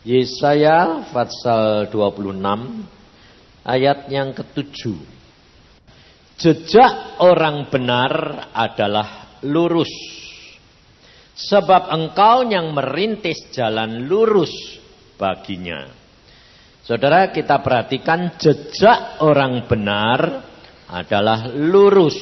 [0.00, 2.32] Yesaya pasal 26
[3.68, 4.96] ayat yang ketujuh.
[6.40, 9.92] Jejak orang benar adalah lurus.
[11.36, 14.80] Sebab engkau yang merintis jalan lurus
[15.20, 15.92] baginya.
[16.80, 20.48] Saudara kita perhatikan jejak orang benar
[20.88, 22.16] adalah lurus.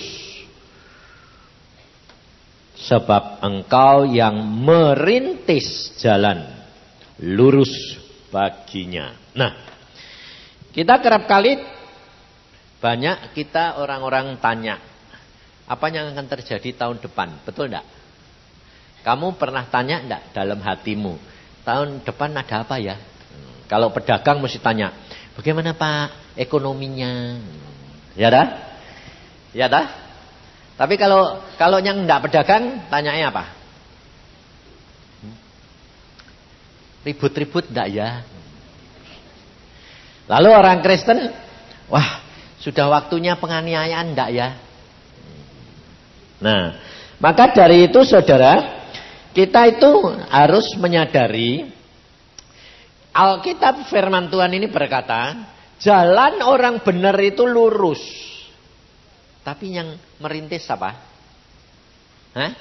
[2.74, 6.57] Sebab engkau yang merintis jalan
[7.22, 7.70] lurus
[8.30, 9.14] baginya.
[9.34, 9.50] Nah,
[10.70, 11.58] kita kerap kali
[12.78, 14.78] banyak kita orang-orang tanya,
[15.66, 17.42] apa yang akan terjadi tahun depan?
[17.42, 17.86] Betul enggak?
[19.02, 21.18] Kamu pernah tanya enggak dalam hatimu,
[21.66, 22.96] tahun depan ada apa ya?
[23.68, 24.94] Kalau pedagang mesti tanya,
[25.36, 27.36] bagaimana Pak ekonominya?
[28.16, 28.46] Ya dah?
[29.52, 29.86] Ya dah?
[30.78, 33.57] Tapi kalau kalau yang enggak pedagang, tanyanya apa?
[37.08, 38.20] Ribut-ribut enggak ya?
[40.28, 41.32] Lalu orang Kristen,
[41.88, 42.20] wah
[42.60, 44.48] sudah waktunya penganiayaan enggak ya?
[46.44, 46.76] Nah,
[47.16, 48.84] maka dari itu saudara,
[49.32, 49.88] kita itu
[50.28, 51.72] harus menyadari
[53.08, 55.48] Alkitab firman Tuhan ini berkata,
[55.80, 58.04] jalan orang benar itu lurus.
[59.42, 60.92] Tapi yang merintis apa?
[62.36, 62.52] Hah?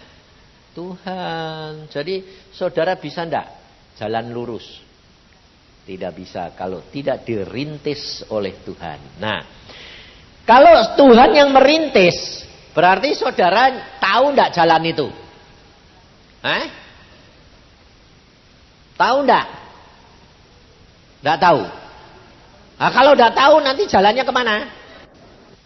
[0.72, 1.92] Tuhan.
[1.92, 2.24] Jadi
[2.56, 3.57] saudara bisa enggak
[3.98, 4.86] jalan lurus.
[5.88, 9.00] Tidak bisa kalau tidak dirintis oleh Tuhan.
[9.24, 9.40] Nah,
[10.44, 12.44] kalau Tuhan yang merintis,
[12.76, 15.08] berarti saudara tahu tidak jalan itu?
[16.44, 16.66] Eh?
[19.00, 19.46] Tahu tidak?
[21.24, 21.62] Tidak tahu.
[22.78, 24.56] Nah, kalau tidak tahu nanti jalannya ke mana?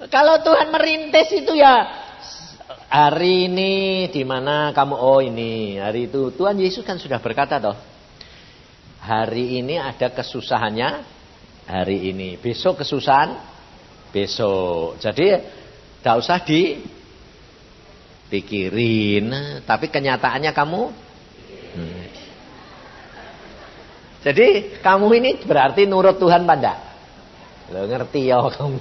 [0.10, 1.86] Kalau Tuhan merintis itu ya
[2.90, 3.74] hari ini
[4.10, 7.91] di mana kamu oh ini hari itu Tuhan Yesus kan sudah berkata toh
[9.12, 11.04] hari ini ada kesusahannya
[11.68, 12.40] hari ini.
[12.40, 13.36] Besok kesusahan
[14.16, 14.96] besok.
[15.04, 15.36] Jadi
[16.00, 16.40] tidak usah
[18.32, 19.28] dipikirin.
[19.68, 20.84] Tapi kenyataannya kamu.
[21.76, 22.08] Hmm.
[24.22, 26.80] Jadi kamu ini berarti nurut Tuhan pada.
[27.76, 28.80] Lo ngerti ya kamu.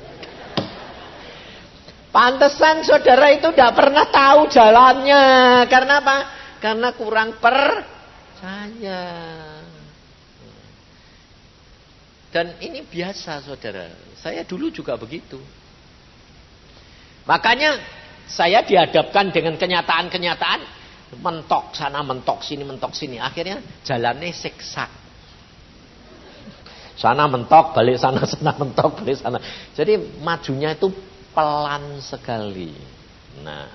[2.10, 5.66] Pantesan saudara itu tidak pernah tahu jalannya.
[5.66, 6.16] Karena apa?
[6.62, 9.02] Karena kurang percaya.
[12.30, 13.91] Dan ini biasa saudara.
[14.14, 15.38] Saya dulu juga begitu.
[17.26, 17.78] Makanya
[18.30, 20.78] saya dihadapkan dengan kenyataan-kenyataan.
[21.18, 23.18] Mentok sana, mentok sini, mentok sini.
[23.18, 24.86] Akhirnya jalannya siksa.
[26.94, 29.42] Sana mentok, balik sana, sana mentok, balik sana.
[29.74, 30.94] Jadi majunya itu
[31.34, 32.70] pelan sekali.
[33.42, 33.66] Nah,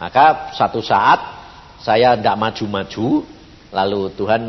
[0.00, 1.20] maka satu saat
[1.84, 3.28] saya tidak maju-maju.
[3.74, 4.42] Lalu Tuhan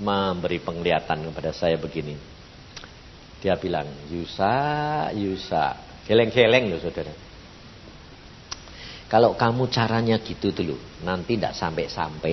[0.00, 2.16] memberi penglihatan kepada saya begini.
[3.42, 5.76] Dia bilang, Yusa, Yusa.
[6.06, 7.10] Geleng-geleng loh saudara.
[9.10, 12.32] Kalau kamu caranya gitu dulu, nanti tidak sampai-sampai.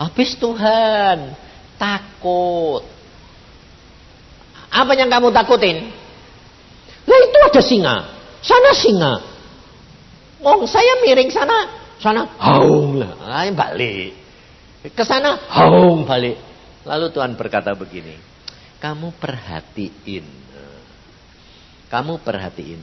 [0.00, 1.36] Habis Tuhan,
[1.76, 2.82] takut.
[4.72, 5.92] Apa yang kamu takutin?
[7.06, 7.96] Lah itu ada singa.
[8.40, 9.14] Sana singa.
[10.40, 11.68] Oh, saya miring sana,
[12.00, 13.12] sana haung lah.
[13.52, 14.16] Balik.
[14.80, 16.40] Ke sana haung balik.
[16.88, 18.16] Lalu Tuhan berkata begini,
[18.80, 20.26] kamu perhatiin.
[21.92, 22.80] Kamu perhatiin.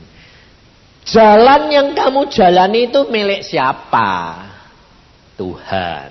[1.08, 4.44] Jalan yang kamu jalani itu milik siapa?
[5.34, 6.10] Tuhan.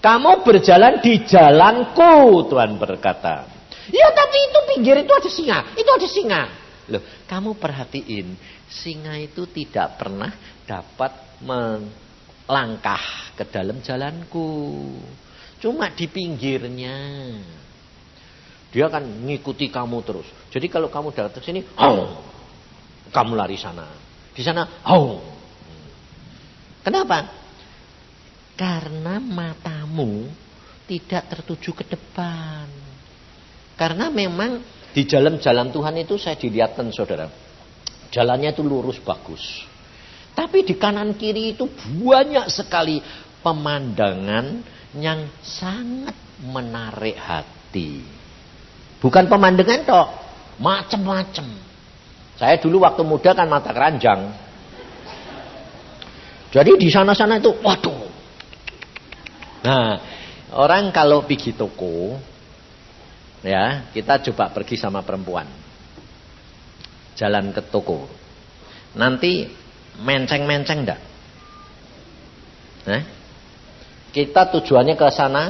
[0.00, 3.44] Kamu berjalan di jalanku, Tuhan berkata.
[3.92, 6.42] Ya tapi itu pinggir itu ada singa, itu ada singa.
[6.88, 8.34] Loh, kamu perhatiin,
[8.66, 10.32] singa itu tidak pernah
[10.64, 11.12] dapat
[12.50, 14.82] melangkah ke dalam jalanku.
[15.62, 16.98] Cuma di pinggirnya.
[18.74, 20.26] Dia akan ngikuti kamu terus.
[20.50, 22.18] Jadi kalau kamu datang sini, oh,
[23.14, 23.86] kamu lari sana.
[24.34, 25.22] Di sana, oh.
[26.82, 27.30] Kenapa?
[28.58, 30.26] Karena matamu
[30.90, 32.66] tidak tertuju ke depan.
[33.78, 34.58] Karena memang
[34.90, 37.30] di jalan-jalan Tuhan itu saya dilihatkan saudara.
[38.10, 39.69] Jalannya itu lurus bagus.
[40.34, 41.68] Tapi di kanan kiri itu
[42.00, 43.02] banyak sekali
[43.42, 44.62] pemandangan
[44.96, 48.02] yang sangat menarik hati.
[49.00, 50.06] Bukan pemandangan toh,
[50.60, 51.46] macam-macam.
[52.36, 54.32] Saya dulu waktu muda kan mata keranjang.
[56.50, 58.10] Jadi di sana-sana itu, waduh.
[59.60, 60.00] Nah,
[60.56, 62.16] orang kalau pergi toko,
[63.44, 65.46] ya kita coba pergi sama perempuan,
[67.14, 68.08] jalan ke toko.
[68.96, 69.46] Nanti
[69.98, 71.00] menceng-menceng enggak?
[72.86, 73.02] Nah,
[74.14, 75.44] kita tujuannya ke sana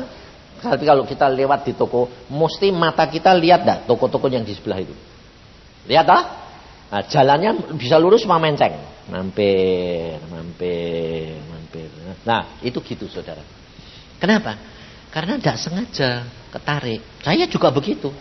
[0.60, 4.76] Tapi kalau kita lewat di toko, mesti mata kita lihat dah toko-toko yang di sebelah
[4.76, 4.92] itu.
[5.88, 6.22] Lihat dah?
[6.92, 8.76] Nah, jalannya bisa lurus sama menceng.
[9.08, 11.88] Mampir, mampir, mampir.
[12.28, 13.40] Nah, itu gitu saudara.
[14.20, 14.60] Kenapa?
[15.08, 17.00] Karena tidak sengaja ketarik.
[17.24, 18.12] Saya juga begitu.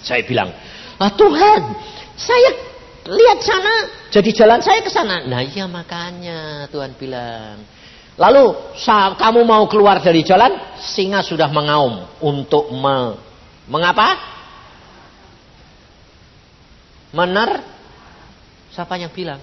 [0.00, 0.56] Saya bilang,
[0.96, 1.62] ah, Tuhan,
[2.16, 2.71] saya
[3.06, 3.74] lihat sana,
[4.14, 5.26] jadi jalan saya ke sana.
[5.26, 7.62] Nah iya makanya Tuhan bilang.
[8.20, 13.16] Lalu saat kamu mau keluar dari jalan, singa sudah mengaum untuk me,
[13.66, 14.14] mengapa?
[17.12, 17.64] Mener?
[18.72, 19.40] Siapa yang bilang?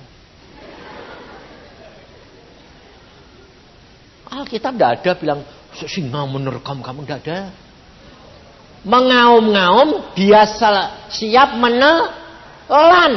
[4.30, 5.40] Alkitab tidak ada bilang
[5.74, 7.40] singa menerkam kamu tidak ada.
[8.86, 10.46] Mengaum-ngaum dia
[11.10, 13.14] siap menelan.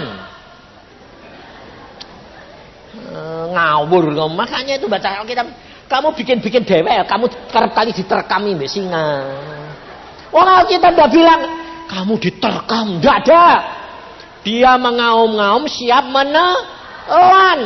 [3.52, 5.46] Ngawur makanya itu baca Alkitab
[5.92, 9.08] kamu bikin-bikin dewe kamu kerap kali diterkami mbak singa.
[10.32, 11.40] Wah Alkitab tidak bilang
[11.92, 13.44] kamu diterkam, tidak ada.
[14.42, 17.60] Dia mengaum-ngaum siap menelan.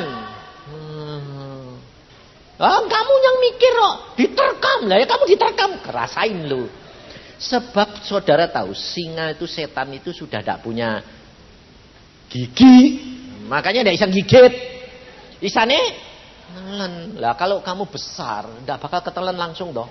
[2.57, 6.67] Ah, kamu yang mikir kok, diterkam lah ya kamu diterkam, kerasain lu.
[7.37, 11.05] Sebab saudara tahu singa itu setan itu sudah tidak punya
[12.33, 12.97] gigi,
[13.45, 14.53] makanya tidak bisa gigit.
[15.43, 15.79] Isane
[16.55, 17.19] nelen.
[17.19, 19.91] Lah kalau kamu besar, tidak bakal ketelan langsung dong.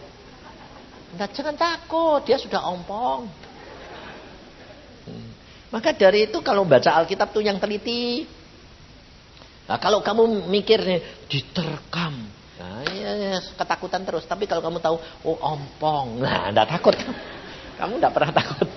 [1.16, 3.30] Nggak jangan takut, dia sudah ompong.
[5.06, 5.30] Hmm.
[5.72, 8.26] Maka dari itu kalau baca Alkitab tuh yang teliti.
[9.66, 14.24] Nah, kalau kamu mikir nih diterkam, Nah, ya, ya, ketakutan terus.
[14.24, 14.96] Tapi kalau kamu tahu,
[15.28, 16.96] oh ompong, nah, enggak takut.
[17.80, 18.70] Kamu enggak pernah takut.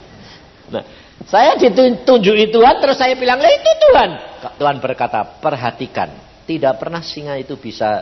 [0.74, 0.82] Nah,
[1.30, 4.10] saya ditunjuki Tuhan, terus saya bilang, lah itu Tuhan.
[4.58, 6.10] Tuhan berkata, perhatikan,
[6.48, 8.00] tidak pernah singa itu bisa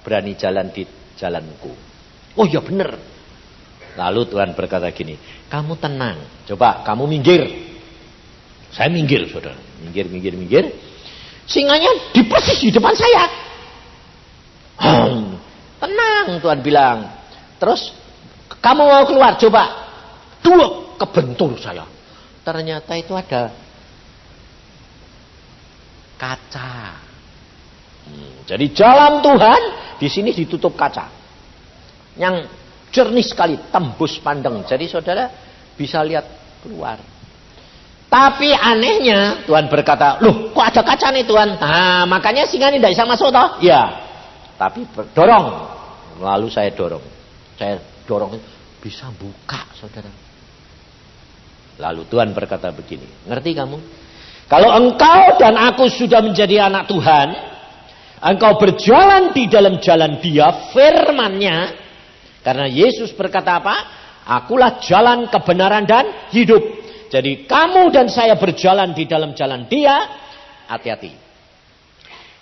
[0.00, 0.88] berani jalan di
[1.20, 1.76] jalanku.
[2.40, 2.96] Oh ya benar.
[3.92, 5.20] Lalu Tuhan berkata gini,
[5.52, 7.44] kamu tenang, coba kamu minggir.
[8.72, 9.60] Saya minggir, saudara.
[9.84, 10.64] Minggir, minggir, minggir.
[11.44, 13.28] Singanya di persis di depan saya.
[15.76, 16.98] Tenang Tuhan bilang.
[17.60, 17.92] Terus
[18.64, 19.64] kamu mau keluar coba.
[20.40, 21.84] Dua kebentur saya.
[22.40, 23.52] Ternyata itu ada
[26.16, 27.11] kaca.
[28.46, 29.60] Jadi jalan Tuhan
[29.96, 31.08] di sini ditutup kaca.
[32.18, 32.50] Yang
[32.92, 34.64] jernih sekali, tembus pandang.
[34.66, 35.30] Jadi saudara
[35.78, 36.26] bisa lihat
[36.60, 37.00] keluar.
[38.12, 41.56] Tapi anehnya Tuhan berkata, loh kok ada kaca nih Tuhan?
[41.56, 43.56] Nah makanya singa ini tidak bisa masuk toh?
[43.64, 44.02] Ya
[44.62, 45.46] tapi dorong.
[46.22, 47.02] Lalu saya dorong.
[47.58, 48.38] Saya dorong
[48.78, 50.06] bisa buka, saudara.
[51.82, 53.78] Lalu Tuhan berkata begini, ngerti kamu?
[54.46, 57.51] Kalau engkau dan aku sudah menjadi anak Tuhan,
[58.22, 61.58] engkau berjalan di dalam jalan dia, firmannya,
[62.42, 63.76] karena Yesus berkata apa?
[64.22, 66.62] Akulah jalan kebenaran dan hidup.
[67.10, 69.94] Jadi kamu dan saya berjalan di dalam jalan dia,
[70.70, 71.12] hati-hati.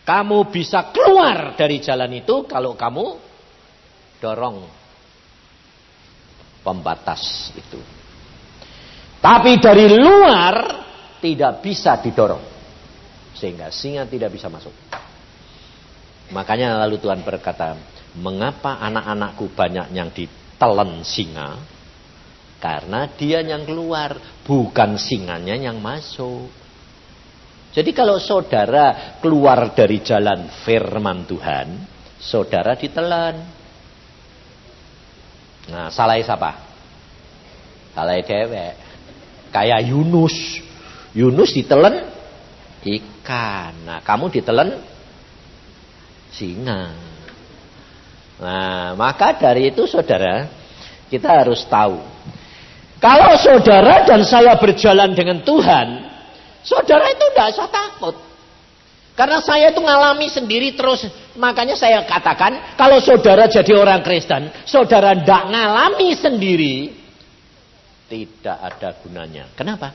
[0.04, 3.06] Kamu bisa keluar dari jalan itu kalau kamu
[4.20, 4.64] dorong
[6.64, 7.80] pembatas itu.
[9.20, 10.56] Tapi dari luar
[11.20, 12.40] tidak bisa didorong.
[13.36, 14.72] Sehingga singa tidak bisa masuk.
[16.30, 17.74] Makanya lalu Tuhan berkata,
[18.14, 21.58] mengapa anak-anakku banyak yang ditelan singa?
[22.60, 26.52] Karena dia yang keluar, bukan singanya yang masuk.
[27.70, 31.66] Jadi kalau saudara keluar dari jalan firman Tuhan,
[32.18, 33.34] saudara ditelan.
[35.70, 36.52] Nah, salah siapa?
[37.94, 38.74] Salah dewek.
[39.54, 40.34] Kayak Yunus.
[41.14, 42.10] Yunus ditelan
[42.82, 43.72] ikan.
[43.86, 44.82] Nah, kamu ditelan
[46.32, 46.94] singa.
[48.40, 50.48] Nah, maka dari itu saudara,
[51.12, 52.00] kita harus tahu.
[53.00, 56.10] Kalau saudara dan saya berjalan dengan Tuhan,
[56.60, 58.16] Saudara itu tidak usah takut.
[59.16, 61.04] Karena saya itu ngalami sendiri terus.
[61.36, 66.76] Makanya saya katakan, kalau saudara jadi orang Kristen, saudara tidak ngalami sendiri,
[68.08, 69.44] tidak ada gunanya.
[69.56, 69.92] Kenapa?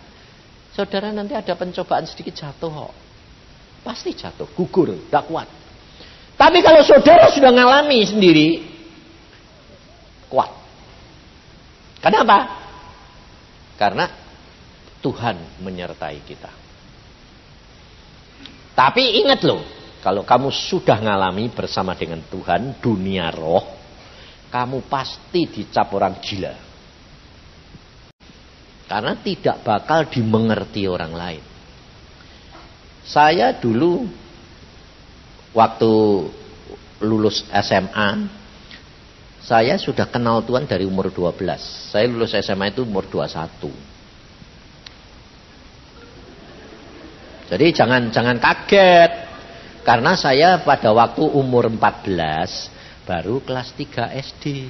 [0.74, 2.92] Saudara nanti ada pencobaan sedikit jatuh.
[3.82, 5.50] Pasti jatuh, gugur, tidak kuat.
[6.46, 8.62] Tapi kalau saudara sudah ngalami sendiri,
[10.30, 10.54] kuat.
[12.06, 12.54] Kenapa?
[13.82, 14.06] Karena
[15.02, 16.54] Tuhan menyertai kita.
[18.78, 19.66] Tapi ingat loh,
[20.06, 23.66] kalau kamu sudah ngalami bersama dengan Tuhan dunia roh,
[24.54, 26.54] kamu pasti dicap orang gila.
[28.86, 31.44] Karena tidak bakal dimengerti orang lain.
[33.02, 34.25] Saya dulu
[35.56, 35.92] waktu
[37.00, 38.44] lulus SMA,
[39.46, 41.94] Saya sudah kenal Tuhan dari umur 12.
[41.94, 43.70] Saya lulus SMA itu umur 21.
[47.54, 49.12] Jadi jangan jangan kaget.
[49.86, 54.66] Karena saya pada waktu umur 14 baru kelas 3 SD.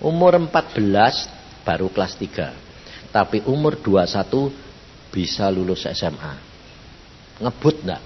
[0.00, 1.28] Umur 14
[1.60, 3.12] baru kelas 3.
[3.12, 4.48] Tapi umur 21
[5.12, 6.53] bisa lulus SMA.
[7.42, 8.02] Ngebut enggak?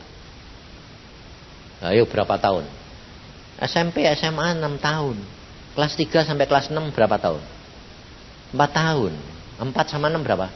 [1.85, 2.65] Ayo berapa tahun?
[3.59, 5.17] SMP, SMA 6 tahun.
[5.75, 7.43] Kelas 3 sampai kelas 6 berapa tahun?
[8.55, 9.13] 4 tahun.
[9.59, 10.47] 4 sama 6 berapa?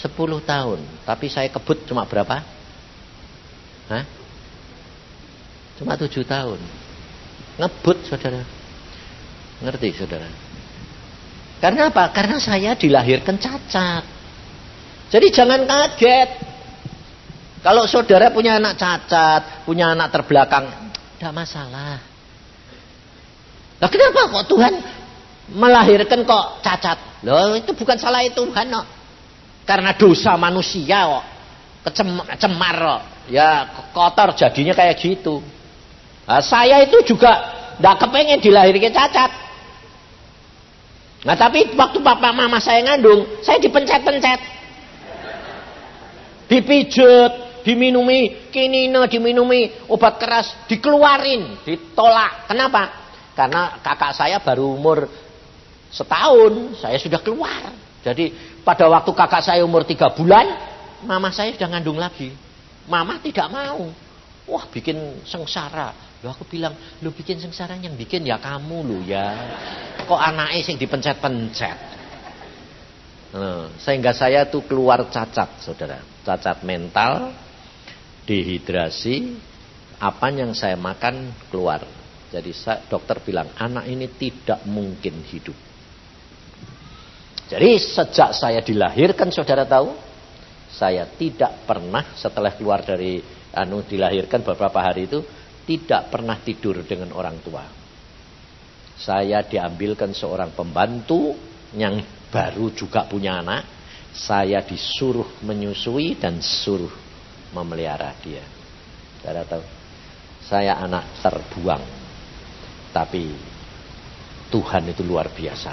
[0.00, 0.12] 10
[0.44, 0.78] tahun.
[1.04, 2.40] Tapi saya kebut cuma berapa?
[3.88, 4.04] Hah?
[5.80, 6.60] Cuma 7 tahun.
[7.60, 8.44] Ngebut saudara.
[9.60, 10.28] Ngerti saudara?
[11.60, 12.04] Karena apa?
[12.10, 14.04] Karena saya dilahirkan cacat.
[15.12, 16.51] Jadi jangan kaget.
[17.62, 20.66] Kalau saudara punya anak cacat, punya anak terbelakang,
[21.22, 22.02] tidak masalah.
[23.78, 24.74] Nah kenapa kok Tuhan
[25.54, 26.98] melahirkan kok cacat?
[27.22, 28.82] Loh itu bukan salah Tuhan no.
[29.62, 31.24] Karena dosa manusia kok.
[32.34, 33.02] Kecemar kok.
[33.30, 35.38] Ya kotor jadinya kayak gitu.
[36.26, 37.30] Nah, saya itu juga
[37.78, 39.30] tidak kepengen dilahirkan cacat.
[41.22, 44.40] Nah tapi waktu papa mama saya ngandung, saya dipencet-pencet.
[46.50, 52.46] Dipijut, diminumi kinina, diminumi obat keras, dikeluarin, ditolak.
[52.50, 52.82] Kenapa?
[53.32, 55.08] Karena kakak saya baru umur
[55.88, 57.72] setahun, saya sudah keluar.
[58.02, 58.34] Jadi
[58.66, 60.46] pada waktu kakak saya umur tiga bulan,
[61.06, 62.34] mama saya sudah ngandung lagi.
[62.90, 63.88] Mama tidak mau.
[64.50, 65.94] Wah bikin sengsara.
[66.22, 69.34] Loh aku bilang, lu bikin sengsara yang bikin ya kamu lu ya.
[70.02, 71.78] Kok anaknya sing dipencet-pencet.
[73.32, 76.04] Nah, sehingga saya tuh keluar cacat, saudara.
[76.22, 77.32] Cacat mental,
[78.26, 79.34] dehidrasi,
[80.02, 81.82] apa yang saya makan keluar.
[82.32, 82.50] Jadi
[82.88, 85.54] dokter bilang anak ini tidak mungkin hidup.
[87.52, 89.92] Jadi sejak saya dilahirkan saudara tahu,
[90.72, 93.20] saya tidak pernah setelah keluar dari
[93.52, 95.20] anu dilahirkan beberapa hari itu
[95.68, 97.68] tidak pernah tidur dengan orang tua.
[98.96, 101.36] Saya diambilkan seorang pembantu
[101.76, 102.00] yang
[102.32, 103.84] baru juga punya anak.
[104.12, 107.01] Saya disuruh menyusui dan suruh
[107.52, 108.42] memelihara dia.
[109.20, 109.64] Saudara tahu,
[110.42, 112.02] saya anak terbuang
[112.92, 113.32] tapi
[114.52, 115.72] Tuhan itu luar biasa.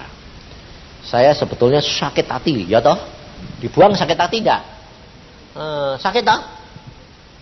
[1.04, 2.96] Saya sebetulnya sakit hati, ya toh?
[3.60, 4.64] Dibuang sakit hati enggak?
[5.56, 6.40] Eh, sakit toh?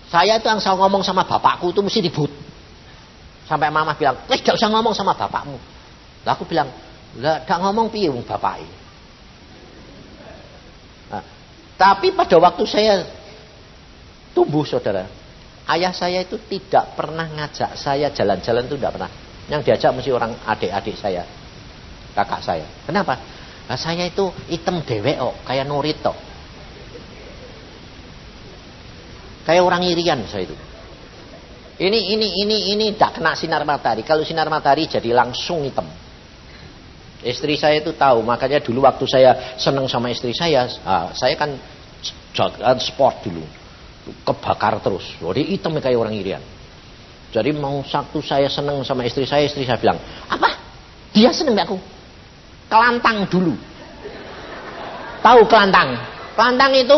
[0.10, 2.34] Saya itu yang saya ngomong sama bapakku itu mesti dibut.
[3.46, 5.56] Sampai mama bilang, "Wes gak usah ngomong sama bapakmu."
[6.26, 6.74] Lah aku bilang,
[7.22, 8.60] "Lah gak ngomong piye bapak
[11.08, 11.24] nah,
[11.80, 12.94] tapi pada waktu saya
[14.38, 15.10] tumbuh saudara,
[15.74, 19.12] ayah saya itu tidak pernah ngajak saya jalan-jalan itu tidak pernah.
[19.50, 21.26] Yang diajak mesti orang adik-adik saya.
[22.14, 22.70] Kakak saya.
[22.86, 23.18] Kenapa?
[23.66, 26.14] Nah, saya itu hitam dewek oh, kayak Norito.
[29.48, 30.58] Kayak orang irian saya itu.
[31.78, 34.04] Ini ini ini ini tidak kena sinar matahari.
[34.04, 35.88] Kalau sinar matahari jadi langsung hitam.
[37.22, 41.58] Istri saya itu tahu, makanya dulu waktu saya seneng sama istri saya, ah, saya kan
[42.30, 43.42] jalan sport dulu,
[44.24, 45.06] kebakar terus.
[45.20, 46.44] Jadi hitam kayak orang irian.
[47.32, 50.00] Jadi mau satu saya seneng sama istri saya, istri saya bilang,
[50.32, 50.56] apa?
[51.12, 51.78] Dia seneng aku?
[52.72, 53.56] Kelantang dulu.
[55.20, 56.00] Tahu kelantang?
[56.38, 56.98] Kelantang itu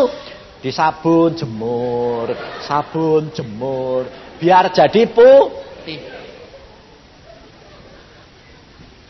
[0.60, 2.30] disabun jemur,
[2.62, 4.06] sabun jemur,
[4.38, 5.98] biar jadi putih.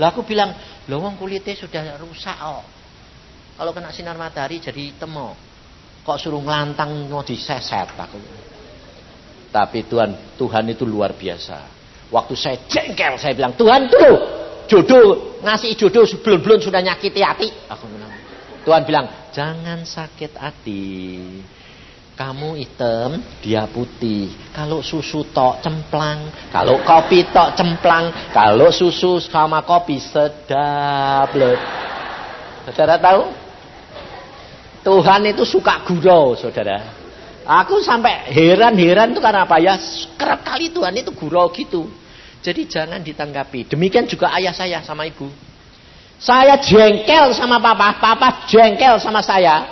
[0.01, 0.57] Lah aku bilang,
[0.89, 2.65] loh kulitnya sudah rusak oh.
[3.61, 5.37] Kalau kena sinar matahari jadi oh.
[6.01, 8.19] Kok suruh ngelantang mau diseset aku.
[9.51, 11.59] Tapi Tuhan Tuhan itu luar biasa.
[12.11, 14.15] Waktu saya jengkel saya bilang, "Tuhan tuh
[14.67, 18.11] jodoh ngasih jodoh sebelum-belum sudah nyakiti hati." Aku bilang,
[18.67, 20.87] Tuhan bilang, "Jangan sakit hati."
[22.21, 24.29] Kamu hitam, dia putih.
[24.53, 31.57] Kalau susu tok cemplang, kalau kopi tok cemplang, kalau susu sama kopi sedap loh.
[32.69, 33.50] Saudara tahu?
[34.81, 36.97] Tuhan itu suka gurau, saudara.
[37.45, 39.77] Aku sampai heran-heran itu karena apa ya?
[40.17, 41.89] Kerap kali Tuhan itu gurau gitu.
[42.41, 43.69] Jadi jangan ditanggapi.
[43.69, 45.29] Demikian juga ayah saya sama ibu.
[46.21, 49.69] Saya jengkel sama papa, papa jengkel sama saya.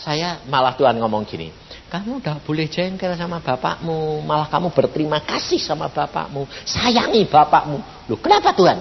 [0.00, 1.52] Saya malah Tuhan ngomong gini.
[1.92, 4.24] Kamu udah boleh jengkel sama bapakmu.
[4.24, 6.48] Malah kamu berterima kasih sama bapakmu.
[6.64, 8.08] Sayangi bapakmu.
[8.08, 8.80] Loh kenapa Tuhan?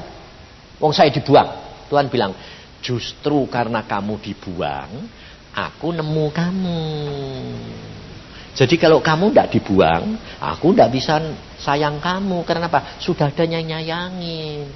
[0.80, 1.48] Wong saya dibuang.
[1.92, 2.32] Tuhan bilang,
[2.80, 5.10] justru karena kamu dibuang,
[5.80, 6.84] aku nemu kamu.
[8.52, 11.24] Jadi kalau kamu tidak dibuang, aku tidak bisa
[11.56, 12.44] sayang kamu.
[12.44, 13.00] Karena apa?
[13.00, 14.68] Sudah ada yang nyayangin.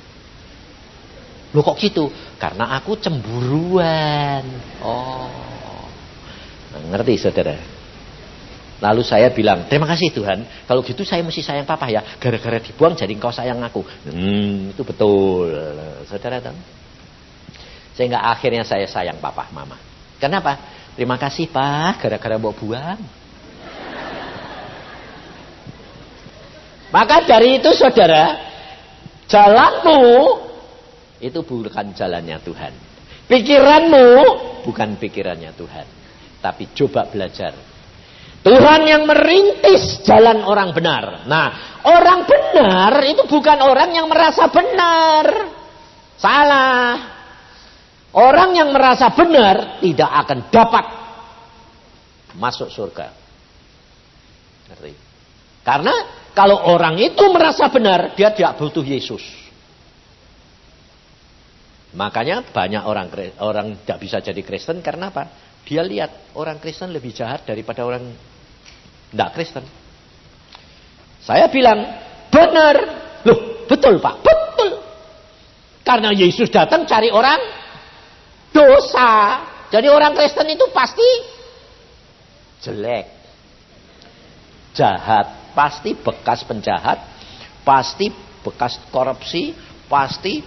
[1.52, 2.08] Loh kok gitu?
[2.40, 4.48] Karena aku cemburuan.
[4.80, 5.28] Oh.
[6.72, 7.60] Nah, ngerti saudara?
[8.80, 10.48] Lalu saya bilang, terima kasih Tuhan.
[10.64, 12.00] Kalau gitu saya mesti sayang papa ya.
[12.16, 13.84] Gara-gara dibuang jadi engkau sayang aku.
[14.08, 15.52] Hmm, itu betul.
[16.08, 16.56] Saudara tahu?
[18.00, 19.76] Sehingga akhirnya saya sayang papa, mama.
[20.24, 20.56] Kenapa?
[20.94, 23.02] Terima kasih pak, gara-gara mau buang.
[26.94, 28.38] Maka dari itu saudara,
[29.26, 30.02] jalanmu
[31.18, 32.74] itu bukan jalannya Tuhan.
[33.26, 34.08] Pikiranmu
[34.62, 35.88] bukan pikirannya Tuhan.
[36.44, 37.56] Tapi coba belajar
[38.44, 41.24] Tuhan yang merintis jalan orang benar.
[41.32, 45.48] Nah, orang benar itu bukan orang yang merasa benar.
[46.20, 47.13] Salah.
[48.14, 50.86] Orang yang merasa benar tidak akan dapat
[52.38, 53.10] masuk surga.
[55.66, 55.94] Karena
[56.38, 59.22] kalau orang itu merasa benar, dia tidak butuh Yesus.
[61.94, 63.10] Makanya banyak orang
[63.42, 65.30] orang tidak bisa jadi Kristen karena apa?
[65.66, 68.14] Dia lihat orang Kristen lebih jahat daripada orang
[69.14, 69.66] tidak Kristen.
[71.22, 71.80] Saya bilang,
[72.34, 72.76] benar.
[73.24, 74.72] Loh, betul Pak, betul.
[75.86, 77.63] Karena Yesus datang cari orang
[78.54, 79.42] dosa.
[79.74, 81.10] Jadi orang Kristen itu pasti
[82.62, 83.10] jelek.
[84.78, 85.58] Jahat.
[85.58, 87.02] Pasti bekas penjahat.
[87.66, 88.14] Pasti
[88.46, 89.58] bekas korupsi.
[89.90, 90.46] Pasti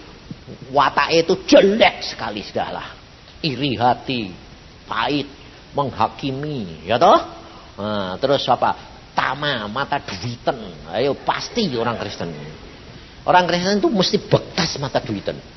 [0.71, 2.95] watak itu jelek sekali segala.
[3.43, 4.31] Iri hati.
[4.87, 5.27] Pahit.
[5.75, 6.87] Menghakimi.
[6.87, 7.19] Ya toh?
[7.77, 8.73] Nah, terus apa?
[9.13, 10.57] Tama, mata duiten.
[10.89, 12.31] Ayo pasti orang Kristen.
[13.27, 15.56] Orang Kristen itu mesti bekas mata duiten.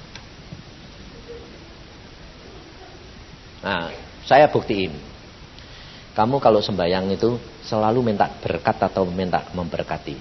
[3.60, 3.92] Nah,
[4.24, 4.92] saya buktiin.
[6.16, 10.16] Kamu kalau sembahyang itu selalu minta berkat atau minta memberkati.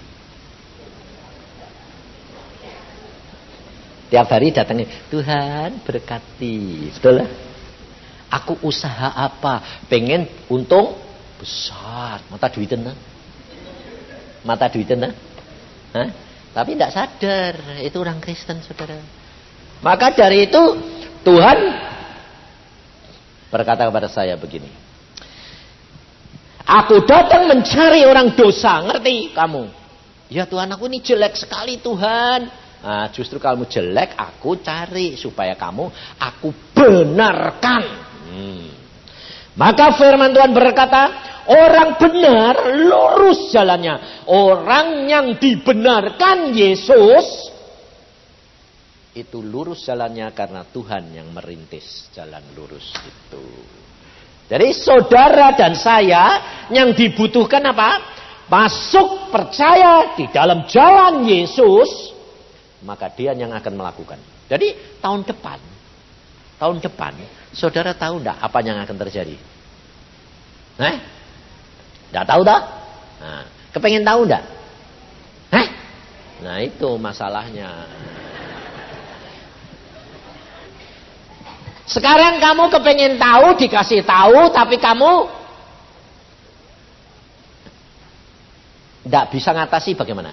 [4.09, 6.89] Tiap hari datangnya, Tuhan berkati.
[6.97, 7.29] Betul lah?
[8.29, 9.85] Aku usaha apa?
[9.89, 11.09] Pengen untung
[11.39, 12.97] besar mata duitan nah.
[14.43, 15.13] mata duitan nah.
[15.95, 16.09] Hah?
[16.51, 18.99] tapi tidak sadar itu orang Kristen saudara
[19.79, 20.59] maka dari itu
[21.23, 21.57] Tuhan
[23.49, 24.69] berkata kepada saya begini
[26.65, 29.69] aku datang mencari orang dosa ngerti kamu
[30.29, 35.91] ya Tuhan aku ini jelek sekali Tuhan Nah, justru kamu jelek, aku cari supaya kamu
[36.15, 37.83] aku benarkan.
[38.31, 38.71] Hmm.
[39.59, 44.23] Maka firman Tuhan berkata, Orang benar lurus jalannya.
[44.29, 47.48] Orang yang dibenarkan Yesus
[49.23, 53.45] itu lurus jalannya karena Tuhan yang merintis jalan lurus itu.
[54.49, 56.23] Jadi saudara dan saya
[56.73, 58.17] yang dibutuhkan apa?
[58.49, 62.17] Masuk percaya di dalam jalan Yesus,
[62.81, 64.17] maka dia yang akan melakukan.
[64.49, 65.61] Jadi tahun depan,
[66.57, 67.13] tahun depan,
[67.53, 69.37] saudara tahu enggak apa yang akan terjadi?
[70.81, 70.97] Nah,
[72.09, 72.61] tidak tahu dah?
[73.21, 74.25] Nah, kepengen tahu?
[75.53, 75.67] Hah?
[76.39, 77.69] Nah itu masalahnya.
[81.89, 85.25] Sekarang kamu kepengen tahu, dikasih tahu, tapi kamu
[89.09, 90.29] tidak bisa ngatasi bagaimana?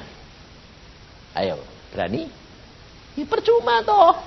[1.33, 1.57] Ayo,
[1.91, 2.29] berani?
[3.17, 4.21] Ya percuma toh.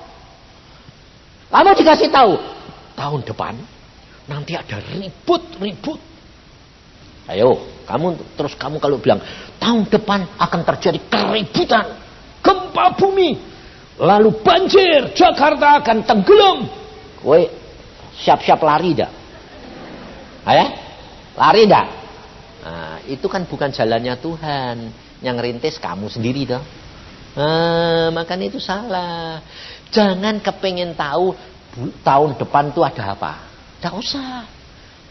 [1.54, 2.34] Kamu dikasih tahu,
[2.98, 3.54] tahun depan
[4.26, 6.10] nanti ada ribut-ribut
[7.30, 9.22] Ayo, kamu terus kamu kalau bilang
[9.62, 11.94] tahun depan akan terjadi keributan,
[12.42, 13.38] gempa bumi,
[14.02, 16.66] lalu banjir, Jakarta akan tenggelam.
[17.20, 17.40] Kowe
[18.20, 19.12] siap-siap lari dah.
[20.48, 20.70] Ayah,
[21.36, 21.88] lari dah.
[22.60, 24.78] Nah, itu kan bukan jalannya Tuhan.
[25.20, 26.64] Yang rintis kamu sendiri dah.
[27.36, 29.44] Nah, makanya itu salah.
[29.92, 31.36] Jangan kepengen tahu
[32.04, 33.34] tahun depan itu ada apa.
[33.80, 34.48] Tidak usah.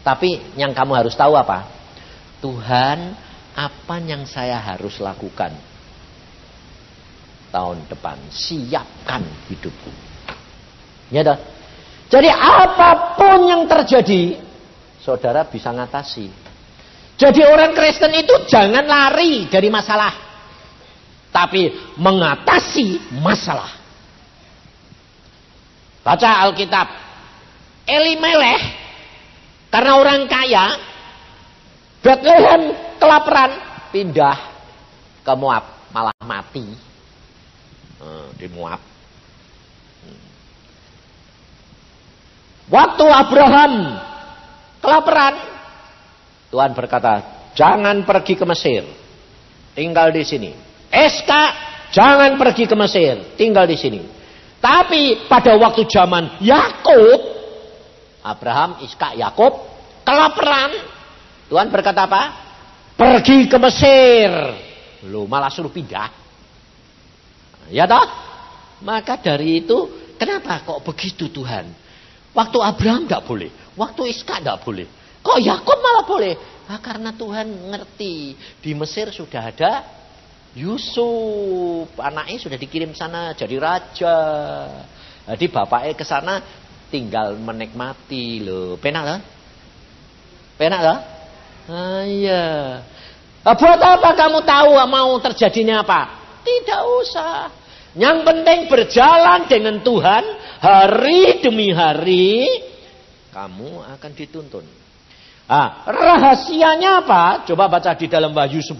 [0.04, 1.68] Tapi yang kamu harus tahu apa?
[2.40, 3.12] Tuhan,
[3.52, 5.52] apa yang saya harus lakukan
[7.50, 8.16] tahun depan?
[8.32, 9.90] Siapkan hidupku.
[11.12, 11.57] Ya dah.
[12.08, 14.40] Jadi apa pun yang terjadi,
[15.04, 16.32] saudara bisa ngatasi.
[17.18, 20.14] Jadi orang Kristen itu jangan lari dari masalah.
[21.28, 21.68] Tapi
[22.00, 23.68] mengatasi masalah.
[26.00, 26.88] Baca Alkitab.
[27.88, 28.64] Elimelech,
[29.72, 30.76] karena orang kaya,
[32.04, 33.52] Bethlehem kelaparan,
[33.88, 34.36] pindah
[35.24, 36.68] ke Moab, malah mati
[37.96, 38.87] hmm, di Moab.
[42.68, 43.72] Waktu Abraham
[44.84, 45.34] kelaparan,
[46.52, 47.14] Tuhan berkata,
[47.56, 48.84] jangan pergi ke Mesir.
[49.72, 50.50] Tinggal di sini.
[50.88, 51.32] SK,
[51.92, 53.36] jangan pergi ke Mesir.
[53.40, 54.00] Tinggal di sini.
[54.58, 57.20] Tapi pada waktu zaman Yakub,
[58.20, 59.54] Abraham, Iska, Yakub,
[60.02, 60.76] kelaparan.
[61.48, 62.22] Tuhan berkata apa?
[62.98, 64.30] Pergi ke Mesir.
[65.08, 66.10] Lu malah suruh pindah.
[67.70, 68.04] Ya toh?
[68.82, 71.87] Maka dari itu, kenapa kok begitu Tuhan?
[72.38, 73.50] Waktu Abraham tidak boleh.
[73.74, 74.86] Waktu Iska tidak boleh.
[75.26, 76.34] Kok Yakub malah boleh?
[76.70, 78.38] Nah, karena Tuhan ngerti.
[78.62, 79.82] Di Mesir sudah ada
[80.54, 81.90] Yusuf.
[81.98, 84.18] Anaknya sudah dikirim sana jadi raja.
[85.26, 86.38] Jadi bapaknya ke sana
[86.94, 88.78] tinggal menikmati loh.
[88.78, 89.20] Penak lah?
[90.54, 90.98] Penak lah?
[91.66, 92.46] Ah, iya.
[93.42, 96.14] Nah, buat apa kamu tahu mau terjadinya apa?
[96.46, 97.50] Tidak usah.
[97.98, 100.24] Yang penting berjalan dengan Tuhan
[100.58, 102.46] hari demi hari
[103.30, 104.66] kamu akan dituntun.
[105.48, 107.48] Ah, rahasianya apa?
[107.48, 108.76] Coba baca di dalam Wahyu 10,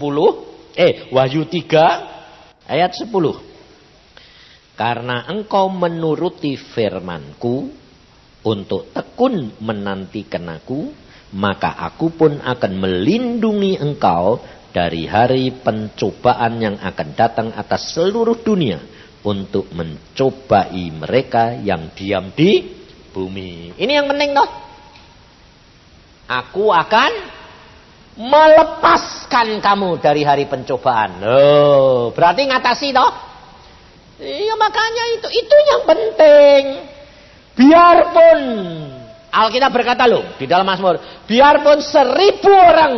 [0.77, 3.09] eh Wahyu 3 ayat 10.
[4.77, 7.73] Karena engkau menuruti firmanku
[8.45, 10.93] untuk tekun menantikan aku,
[11.35, 14.39] maka aku pun akan melindungi engkau
[14.69, 22.63] dari hari pencobaan yang akan datang atas seluruh dunia untuk mencobai mereka yang diam di
[23.11, 23.75] bumi.
[23.75, 24.49] Ini yang penting toh.
[26.29, 27.11] Aku akan
[28.19, 31.19] melepaskan kamu dari hari pencobaan.
[31.19, 33.11] Loh, berarti ngatasi toh?
[34.19, 36.63] Iya makanya itu itu yang penting.
[37.55, 38.39] Biarpun
[39.31, 42.93] Alkitab berkata loh di dalam Mazmur, biarpun seribu orang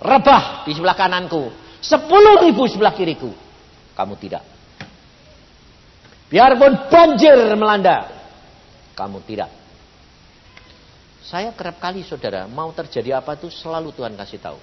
[0.00, 1.48] rebah di sebelah kananku,
[1.80, 3.32] sepuluh ribu sebelah kiriku,
[3.96, 4.57] kamu tidak
[6.28, 8.04] Biarpun banjir melanda,
[8.92, 9.48] kamu tidak.
[11.24, 14.60] Saya kerap kali saudara, mau terjadi apa itu selalu Tuhan kasih tahu.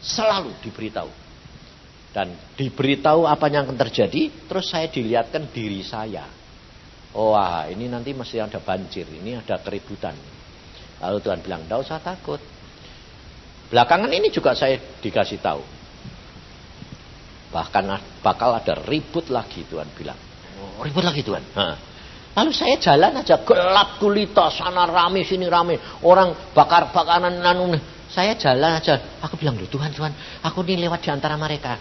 [0.00, 1.08] Selalu diberitahu.
[2.10, 6.24] Dan diberitahu apa yang akan terjadi, terus saya dilihatkan diri saya.
[7.12, 10.16] Oh, wah, ini nanti masih ada banjir, ini ada keributan.
[11.00, 12.40] Lalu Tuhan bilang, tidak usah takut.
[13.68, 15.62] Belakangan ini juga saya dikasih tahu.
[17.50, 17.84] Bahkan
[18.24, 20.29] bakal ada ribut lagi Tuhan bilang.
[20.58, 21.44] Oh, ribut lagi Tuhan.
[21.54, 21.66] Ha.
[22.30, 25.76] Lalu saya jalan aja gelap gulita sana rame sini rame.
[26.06, 27.74] Orang bakar bakaran anu
[28.10, 29.18] saya jalan aja.
[29.22, 31.78] Aku bilang loh Tuhan Tuhan aku ini lewat di antara mereka.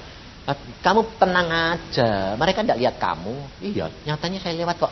[0.82, 2.34] Kamu tenang aja.
[2.34, 3.36] Mereka tidak lihat kamu.
[3.62, 4.92] Iya nyatanya saya lewat kok.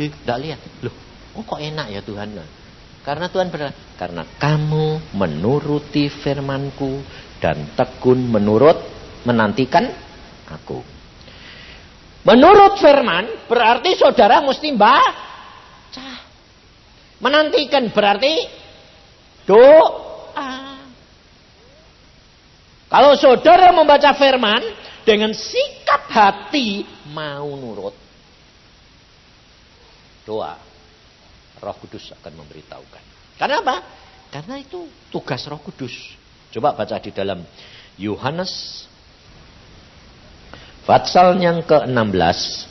[0.00, 0.60] Tidak lihat.
[0.80, 0.94] Loh
[1.36, 2.40] oh kok enak ya Tuhan?
[3.04, 7.04] Karena Tuhan berkata karena kamu menuruti firmanku
[7.44, 8.80] dan tekun menurut
[9.28, 9.92] menantikan
[10.48, 10.80] aku
[12.24, 16.10] Menurut firman berarti saudara mesti baca.
[17.20, 18.48] Menantikan berarti
[19.44, 20.80] doa.
[22.88, 24.60] Kalau saudara membaca firman
[25.04, 27.92] dengan sikap hati mau nurut.
[30.24, 30.56] Doa.
[31.60, 33.04] Roh Kudus akan memberitahukan.
[33.36, 33.76] Karena apa?
[34.32, 35.92] Karena itu tugas Roh Kudus.
[36.52, 37.44] Coba baca di dalam
[38.00, 38.84] Yohanes
[40.84, 42.68] Fatsal yang ke-16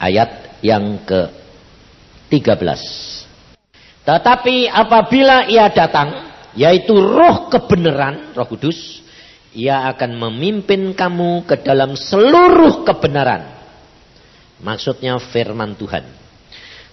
[0.00, 2.80] ayat yang ke-13.
[4.02, 9.04] Tetapi apabila ia datang, yaitu roh kebenaran, roh kudus,
[9.54, 13.46] ia akan memimpin kamu ke dalam seluruh kebenaran.
[14.64, 16.04] Maksudnya firman Tuhan.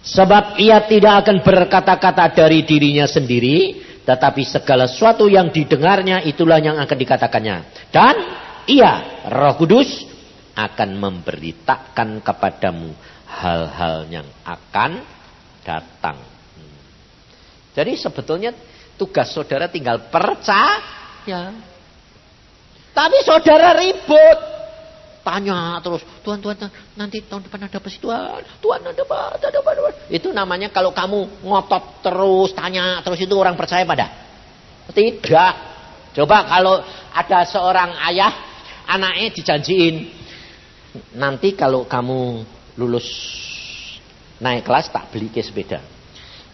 [0.04, 6.80] Sebab ia tidak akan berkata-kata dari dirinya sendiri, tetapi segala sesuatu yang didengarnya itulah yang
[6.80, 7.58] akan dikatakannya.
[7.92, 8.16] Dan
[8.68, 10.06] ia Roh Kudus
[10.58, 12.92] akan memberitakan kepadamu
[13.28, 15.02] hal-hal yang akan
[15.64, 16.18] datang.
[17.78, 18.52] Jadi sebetulnya
[18.98, 21.54] tugas saudara tinggal percaya.
[22.92, 24.40] Tapi saudara ribut.
[25.22, 26.56] Tanya terus, Tuhan, Tuhan,
[26.96, 28.48] nanti tahun depan ada apa sih Tuhan?
[28.64, 29.36] Tuhan ada apa?
[29.36, 29.70] Ada apa?
[29.76, 29.90] Ada apa?
[30.08, 34.08] Itu namanya kalau kamu ngotot terus, tanya terus itu orang percaya pada?
[34.88, 35.54] Tidak.
[36.16, 36.80] Coba kalau
[37.12, 38.47] ada seorang ayah
[38.88, 39.96] anaknya dijanjiin
[41.20, 42.48] nanti kalau kamu
[42.80, 43.08] lulus
[44.40, 45.84] naik kelas tak beli ke sepeda.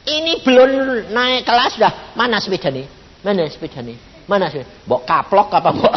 [0.04, 0.70] Ini belum
[1.16, 2.88] naik kelas sudah mana sepeda nih?
[3.24, 3.96] Mana sepeda nih?
[4.28, 4.66] Mana sih?
[4.84, 5.96] Bok kaplok apa bok?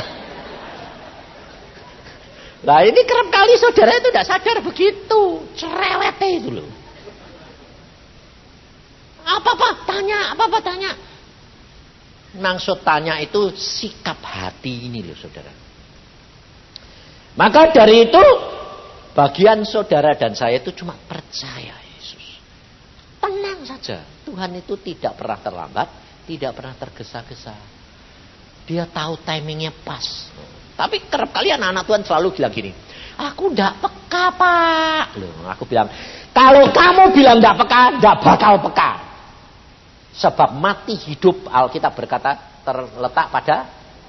[2.66, 5.22] Nah ini kerap kali saudara itu tidak sadar begitu.
[5.54, 6.66] Cerewet itu loh.
[9.26, 10.92] Apa-apa tanya, apa-apa tanya.
[12.36, 15.65] Maksud tanya itu sikap hati ini loh saudara.
[17.36, 18.24] Maka dari itu
[19.12, 22.40] bagian saudara dan saya itu cuma percaya Yesus.
[23.20, 24.00] Tenang saja.
[24.24, 25.88] Tuhan itu tidak pernah terlambat,
[26.24, 27.54] tidak pernah tergesa-gesa.
[28.66, 30.32] Dia tahu timingnya pas.
[30.76, 32.72] Tapi kerap kali anak-anak Tuhan selalu bilang gini,
[33.16, 35.04] aku tidak peka pak.
[35.16, 35.88] Loh, aku bilang,
[36.36, 38.90] kalau kamu bilang tidak peka, tidak bakal peka.
[40.16, 43.56] Sebab mati hidup Alkitab berkata terletak pada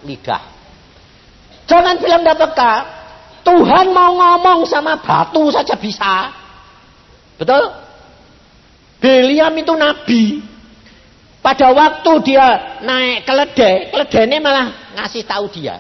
[0.04, 0.44] lidah.
[1.68, 2.72] Jangan bilang tidak peka.
[3.48, 6.36] Tuhan mau ngomong sama batu saja bisa.
[7.40, 7.64] Betul?
[9.00, 10.44] Beliam itu nabi.
[11.40, 14.68] Pada waktu dia naik keledai, keledai ini malah
[15.00, 15.80] ngasih tahu dia.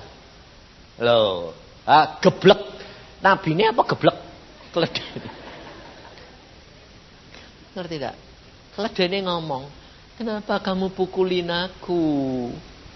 [1.04, 1.52] Loh,
[1.84, 2.62] ah, geblek.
[3.20, 4.16] Nabi ini apa geblek?
[4.72, 5.08] Keledai.
[7.76, 8.16] Ngerti tidak?
[8.80, 9.68] Keledai ini ngomong,
[10.16, 12.00] kenapa kamu pukulin aku?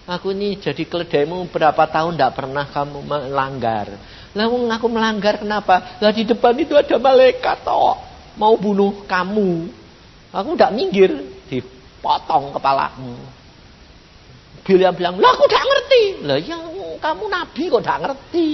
[0.07, 3.99] Aku ini jadi keledaimu berapa tahun tidak pernah kamu melanggar.
[4.31, 5.99] Lalu aku melanggar kenapa?
[5.99, 7.99] Lah di depan itu ada malaikat toh
[8.39, 9.67] mau bunuh kamu.
[10.31, 11.11] Aku tidak minggir,
[11.99, 13.19] potong kepalamu.
[14.63, 16.03] Bila bilang, lah aku tidak ngerti.
[16.23, 16.63] Lah yang
[17.03, 18.49] kamu nabi kok tidak ngerti.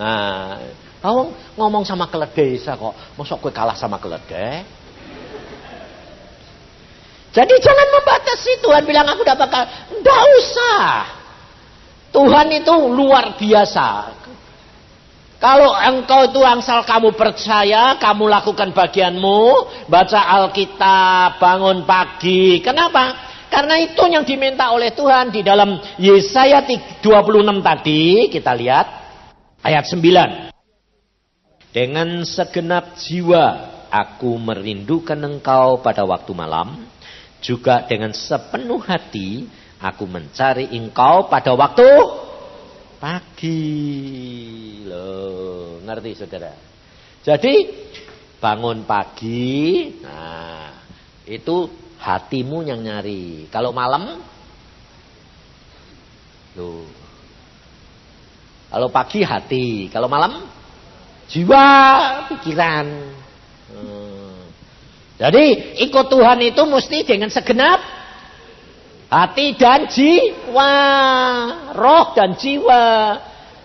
[0.00, 0.58] Nah,
[1.04, 1.20] kamu
[1.60, 4.64] ngomong sama keledai kok, masuk gue kalah sama keledai?
[7.34, 9.62] Jadi jangan membatasi Tuhan bilang aku tidak bakal.
[9.90, 10.86] Tidak usah.
[12.14, 14.14] Tuhan itu luar biasa.
[15.42, 22.62] Kalau engkau itu angsal kamu percaya, kamu lakukan bagianmu, baca Alkitab, bangun pagi.
[22.62, 23.34] Kenapa?
[23.50, 27.04] Karena itu yang diminta oleh Tuhan di dalam Yesaya 26
[27.60, 28.86] tadi, kita lihat
[29.60, 30.54] ayat 9.
[31.74, 33.44] Dengan segenap jiwa
[33.90, 36.88] aku merindukan engkau pada waktu malam,
[37.44, 39.44] juga dengan sepenuh hati
[39.84, 41.84] aku mencari engkau pada waktu
[42.96, 43.60] pagi.
[44.88, 46.56] Loh, ngerti saudara?
[47.20, 47.54] Jadi
[48.40, 50.72] bangun pagi, nah
[51.28, 51.68] itu
[52.00, 53.48] hatimu yang nyari.
[53.52, 54.24] Kalau malam,
[56.56, 56.88] loh.
[58.72, 60.48] Kalau pagi hati, kalau malam
[61.30, 61.68] jiwa,
[62.32, 62.86] pikiran.
[63.70, 64.42] Hmm.
[65.14, 68.03] Jadi ikut Tuhan itu mesti dengan segenap
[69.08, 70.72] Hati dan jiwa.
[71.76, 72.84] Roh dan jiwa.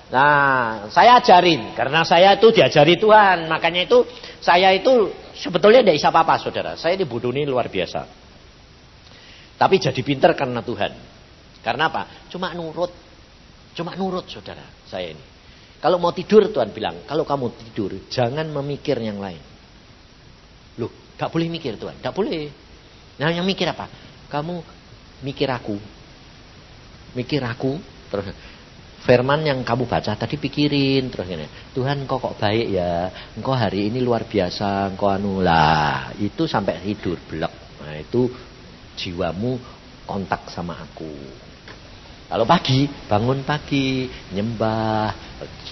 [0.09, 1.77] Nah, saya ajarin.
[1.77, 3.45] Karena saya itu diajari Tuhan.
[3.45, 4.03] Makanya itu,
[4.41, 6.71] saya itu sebetulnya tidak bisa apa-apa, saudara.
[6.75, 8.01] Saya ini luar biasa.
[9.59, 10.91] Tapi jadi pinter karena Tuhan.
[11.59, 12.27] Karena apa?
[12.31, 12.91] Cuma nurut.
[13.75, 14.63] Cuma nurut, saudara.
[14.87, 15.23] Saya ini.
[15.79, 17.05] Kalau mau tidur, Tuhan bilang.
[17.07, 19.39] Kalau kamu tidur, jangan memikir yang lain.
[20.79, 21.99] Loh, gak boleh mikir, Tuhan.
[21.99, 22.49] Gak boleh.
[23.19, 23.91] Nah, yang mikir apa?
[24.31, 24.78] Kamu
[25.25, 25.77] mikir aku.
[27.17, 27.81] Mikir aku,
[28.13, 28.29] terus
[29.03, 31.47] firman yang kamu baca tadi pikirin terus ini.
[31.73, 33.09] Tuhan kok kok baik ya.
[33.33, 36.13] Engkau hari ini luar biasa, engkau anu lah.
[36.19, 37.53] Itu sampai tidur belak.
[37.81, 38.29] Nah, itu
[38.99, 39.57] jiwamu
[40.05, 41.09] kontak sama aku.
[42.29, 44.05] Kalau pagi, bangun pagi,
[44.37, 45.09] nyembah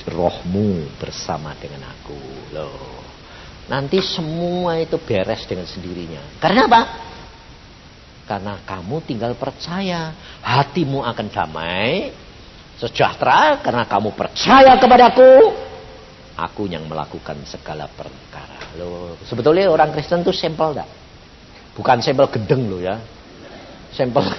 [0.10, 2.18] rohmu bersama dengan aku.
[2.50, 3.06] Loh.
[3.70, 6.42] Nanti semua itu beres dengan sendirinya.
[6.42, 6.82] Karena apa?
[8.28, 10.12] Karena kamu tinggal percaya.
[10.44, 12.12] Hatimu akan damai.
[12.78, 15.56] Sejahtera karena kamu percaya kepadaku.
[16.38, 18.78] Aku yang melakukan segala perkara.
[18.78, 20.90] Loh, sebetulnya orang Kristen itu sampel enggak?
[21.74, 23.02] Bukan sampel gedeng loh ya.
[23.96, 24.22] Sampel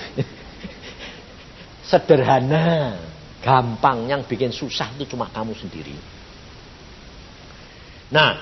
[1.90, 2.94] sederhana,
[3.42, 4.06] gampang.
[4.06, 5.96] Yang bikin susah itu cuma kamu sendiri.
[8.14, 8.38] Nah,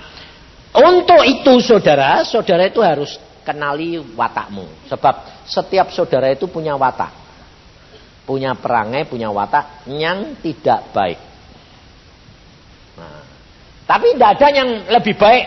[0.76, 4.90] untuk itu saudara, saudara itu harus kenali watakmu.
[4.90, 7.14] Sebab setiap saudara itu punya watak.
[8.26, 11.18] Punya perangai, punya watak yang tidak baik.
[12.98, 13.22] Nah,
[13.86, 15.44] tapi tidak ada yang lebih baik,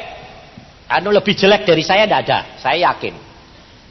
[0.88, 2.40] anu lebih jelek dari saya tidak ada.
[2.64, 3.16] Saya yakin.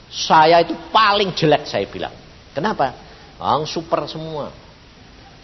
[0.09, 2.17] Saya itu paling jelek saya bilang.
[2.57, 2.97] Kenapa?
[3.37, 4.49] Ang super semua.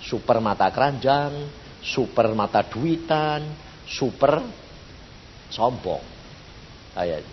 [0.01, 1.33] Super mata keranjang,
[1.85, 3.45] super mata duitan,
[3.85, 4.41] super
[5.53, 6.01] sombong.
[6.97, 7.29] Kayak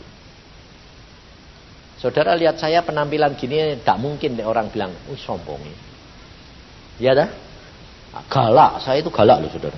[2.02, 5.78] Saudara lihat saya penampilan gini, tak mungkin orang bilang, "Uh, sombong ini."
[6.98, 7.30] Ya dah?
[8.26, 9.78] Galak, saya itu galak loh, Saudara.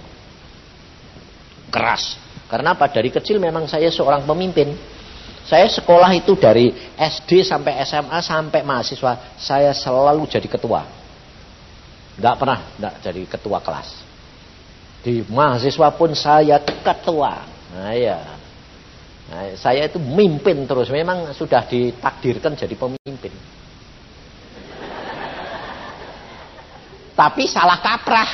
[1.68, 2.16] Keras.
[2.48, 2.88] Karena apa?
[2.88, 4.72] Dari kecil memang saya seorang pemimpin.
[5.44, 10.88] Saya sekolah itu dari SD sampai SMA sampai mahasiswa, saya selalu jadi ketua.
[12.16, 13.90] Enggak pernah enggak jadi ketua kelas.
[15.04, 17.44] Di mahasiswa pun saya ketua.
[17.76, 18.33] Nah, ya.
[19.34, 23.34] Nah, saya itu mimpin terus, memang sudah ditakdirkan jadi pemimpin.
[27.18, 28.30] Tapi salah kaprah.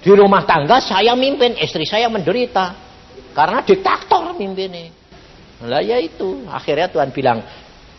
[0.00, 2.72] Di rumah tangga saya mimpin, istri saya menderita.
[3.36, 4.88] Karena diktator mimpinnya.
[5.60, 7.44] Lah ya itu, akhirnya Tuhan bilang,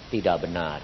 [0.10, 0.82] tidak benar.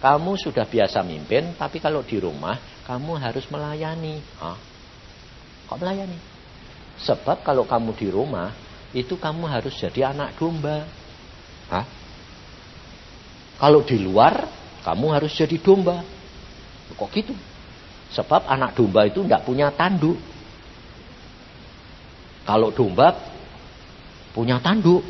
[0.00, 2.56] Kamu sudah biasa mimpin, tapi kalau di rumah
[2.88, 4.16] kamu harus melayani.
[4.40, 4.56] Hah?
[5.68, 6.16] Kok melayani?
[7.04, 8.48] Sebab kalau kamu di rumah,
[8.96, 10.88] itu kamu harus jadi anak domba.
[11.68, 11.84] Hah?
[13.60, 14.48] Kalau di luar,
[14.80, 16.00] kamu harus jadi domba.
[16.96, 17.36] Kok gitu?
[18.16, 20.16] Sebab anak domba itu tidak punya tanduk.
[22.48, 23.12] Kalau domba
[24.32, 25.04] punya tanduk,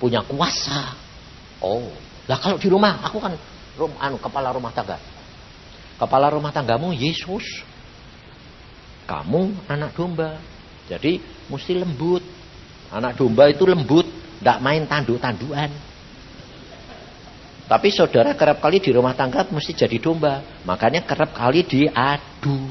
[0.00, 0.96] punya kuasa.
[1.60, 1.92] Oh,
[2.28, 3.36] lah kalau di rumah, aku kan
[3.76, 4.96] rum, anu kepala rumah tangga.
[5.96, 7.44] Kepala rumah tanggamu Yesus.
[9.08, 10.36] Kamu anak domba.
[10.86, 12.35] Jadi mesti lembut.
[12.92, 14.06] Anak domba itu lembut,
[14.38, 15.70] tidak main tanduk-tandukan.
[17.66, 20.62] Tapi saudara kerap kali di rumah tangga mesti jadi domba.
[20.62, 22.70] Makanya kerap kali diadu.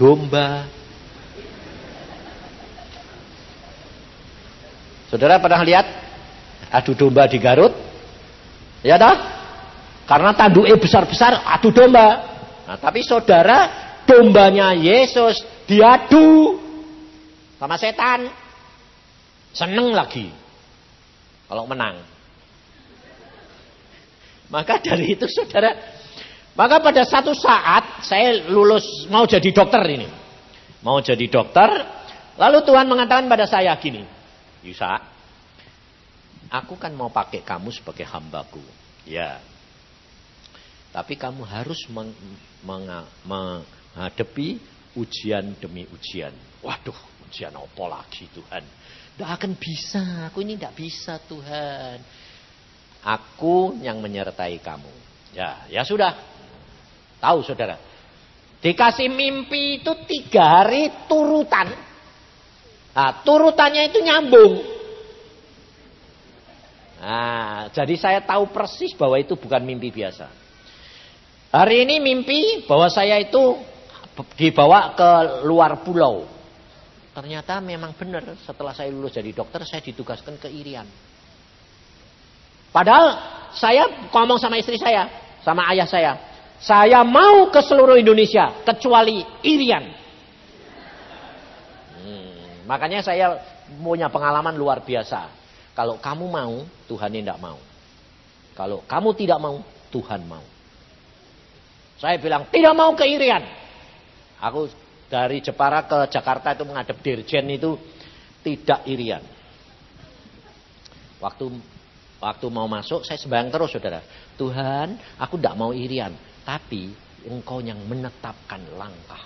[0.00, 0.64] Domba.
[5.12, 5.86] Saudara pernah lihat
[6.72, 7.72] adu domba di Garut?
[8.80, 9.16] Ya dah?
[10.08, 12.08] Karena tanduknya besar-besar adu domba.
[12.64, 13.68] Nah, tapi saudara
[14.08, 16.56] dombanya Yesus diadu
[17.60, 18.47] sama setan.
[19.58, 20.30] Seneng lagi.
[21.50, 21.98] Kalau menang.
[24.54, 25.74] Maka dari itu saudara,
[26.54, 30.08] maka pada satu saat saya lulus mau jadi dokter ini.
[30.86, 31.68] Mau jadi dokter,
[32.38, 34.06] lalu Tuhan mengatakan pada saya gini,
[34.62, 35.02] Yusa,
[36.48, 38.62] aku kan mau pakai kamu sebagai hambaku.
[39.02, 39.42] Ya.
[40.94, 42.14] Tapi kamu harus meng,
[42.62, 42.86] meng,
[43.26, 44.62] menghadapi
[44.94, 46.32] ujian demi ujian.
[46.62, 46.96] Waduh,
[47.28, 48.64] ujian apa lagi Tuhan?
[49.14, 52.00] Tidak akan bisa, aku ini tidak bisa Tuhan.
[53.04, 54.90] Aku yang menyertai kamu.
[55.36, 56.16] Ya, ya sudah.
[57.20, 57.76] Tahu saudara.
[58.58, 61.70] Dikasih mimpi itu tiga hari turutan.
[62.96, 64.54] Nah, turutannya itu nyambung.
[66.98, 70.26] Nah, jadi saya tahu persis bahwa itu bukan mimpi biasa.
[71.54, 73.58] Hari ini mimpi bahwa saya itu
[74.34, 75.10] dibawa ke
[75.46, 76.37] luar pulau.
[77.18, 80.86] Ternyata memang benar setelah saya lulus jadi dokter saya ditugaskan ke Irian.
[82.70, 83.18] Padahal
[83.58, 85.10] saya ngomong sama istri saya,
[85.42, 86.14] sama ayah saya.
[86.62, 89.90] Saya mau ke seluruh Indonesia, kecuali Irian.
[92.06, 93.34] Hmm, makanya saya
[93.66, 95.26] punya pengalaman luar biasa.
[95.74, 97.58] Kalau kamu mau, Tuhan tidak mau.
[98.54, 99.58] Kalau kamu tidak mau,
[99.90, 100.46] Tuhan mau.
[101.98, 103.42] Saya bilang, tidak mau ke Irian.
[104.38, 104.70] Aku
[105.08, 107.80] dari Jepara ke Jakarta itu menghadap Dirjen itu
[108.44, 109.24] tidak Irian.
[111.18, 111.50] Waktu
[112.18, 114.02] Waktu mau masuk saya sembahyang terus saudara.
[114.34, 116.10] Tuhan aku tidak mau irian.
[116.42, 116.90] Tapi
[117.30, 119.22] engkau yang menetapkan langkah.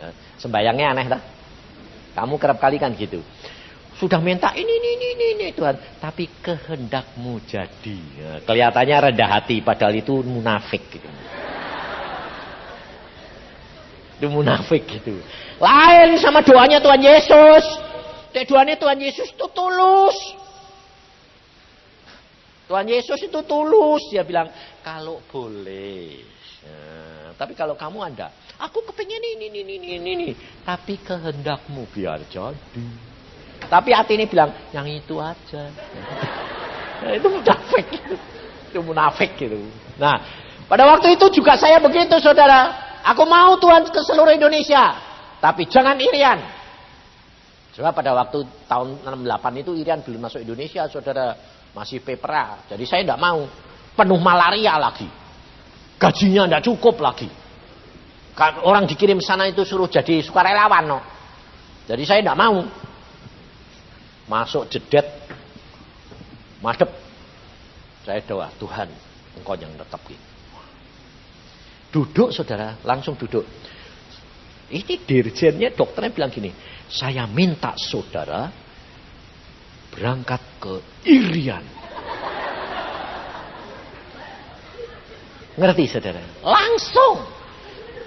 [0.00, 0.08] Ya,
[0.40, 1.22] sembayangnya aneh dah.
[2.16, 3.20] Kamu kerap kali kan gitu.
[4.00, 6.00] Sudah minta ini, ini, ini, ini, ini Tuhan.
[6.00, 7.98] Tapi kehendakmu jadi.
[8.16, 9.60] Ya, kelihatannya rendah hati.
[9.60, 11.08] Padahal itu munafik gitu.
[14.16, 15.20] Itu munafik gitu.
[15.60, 17.64] Lain sama doanya Tuhan Yesus.
[18.32, 20.16] Doanya Tuhan Yesus itu tulus.
[22.68, 24.02] Tuhan Yesus itu tulus.
[24.12, 24.52] Dia bilang,
[24.84, 26.20] kalau boleh.
[26.66, 30.28] Ya, tapi kalau kamu anda, aku kepengen ini, ini, ini, ini, ini.
[30.66, 32.84] Tapi kehendakmu biar jadi.
[33.68, 35.72] Tapi hati ini bilang, yang itu aja.
[37.00, 37.86] nah, itu munafik.
[38.68, 39.60] Itu munafik gitu.
[39.96, 40.20] Nah,
[40.68, 42.85] pada waktu itu juga saya begitu saudara.
[43.06, 44.98] Aku mau Tuhan ke seluruh Indonesia.
[45.38, 46.42] Tapi jangan irian.
[47.76, 51.36] Coba pada waktu tahun 68 itu Irian belum masuk Indonesia, saudara
[51.76, 52.64] masih pepera.
[52.72, 53.44] Jadi saya tidak mau.
[53.96, 55.08] Penuh malaria lagi.
[56.00, 57.28] Gajinya tidak cukup lagi.
[58.64, 60.84] Orang dikirim sana itu suruh jadi sukarelawan.
[60.84, 60.98] No.
[61.84, 62.64] Jadi saya tidak mau.
[64.28, 65.06] Masuk jedet.
[66.64, 66.88] Madep.
[68.04, 68.88] Saya doa, Tuhan
[69.36, 70.35] engkau yang tetap gitu.
[71.90, 73.46] Duduk saudara, langsung duduk.
[74.66, 76.50] Ini dirjennya dokternya bilang gini,
[76.90, 78.50] saya minta saudara
[79.94, 80.74] berangkat ke
[81.06, 81.64] Irian.
[85.56, 86.20] Ngerti saudara?
[86.44, 87.16] Langsung.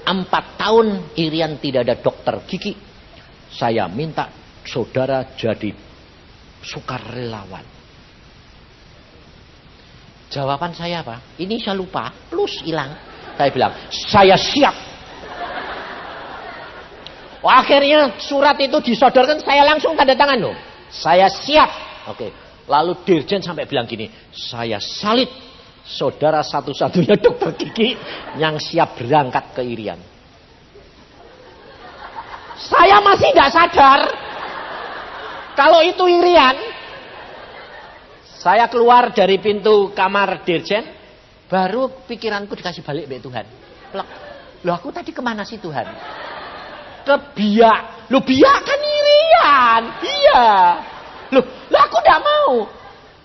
[0.06, 2.74] Empat tahun Irian tidak ada dokter gigi.
[3.50, 4.30] Saya minta
[4.66, 5.74] saudara jadi
[6.62, 7.66] sukarelawan.
[10.30, 11.26] Jawaban saya apa?
[11.42, 12.94] Ini saya lupa, plus hilang.
[13.40, 14.76] Saya bilang, saya siap.
[17.40, 20.56] akhirnya surat itu disodorkan, saya langsung tanda tangan loh.
[20.92, 21.72] Saya siap.
[22.12, 22.36] Oke.
[22.68, 25.32] Lalu Dirjen sampai bilang gini, saya salit
[25.88, 27.96] saudara satu-satunya dokter gigi
[28.36, 30.04] yang siap berangkat ke Irian.
[32.60, 34.00] Saya masih tidak sadar
[35.56, 36.60] kalau itu Irian.
[38.40, 40.99] Saya keluar dari pintu kamar Dirjen,
[41.50, 43.46] Baru pikiranku dikasih balik oleh Tuhan.
[43.90, 44.08] Plek.
[44.62, 45.90] Loh aku tadi ke mana sih Tuhan?
[47.02, 48.14] Ke biak.
[48.14, 49.84] Loh biak kan irian.
[50.06, 50.46] Iya.
[51.34, 51.44] Loh,
[51.74, 52.54] loh aku tidak mau.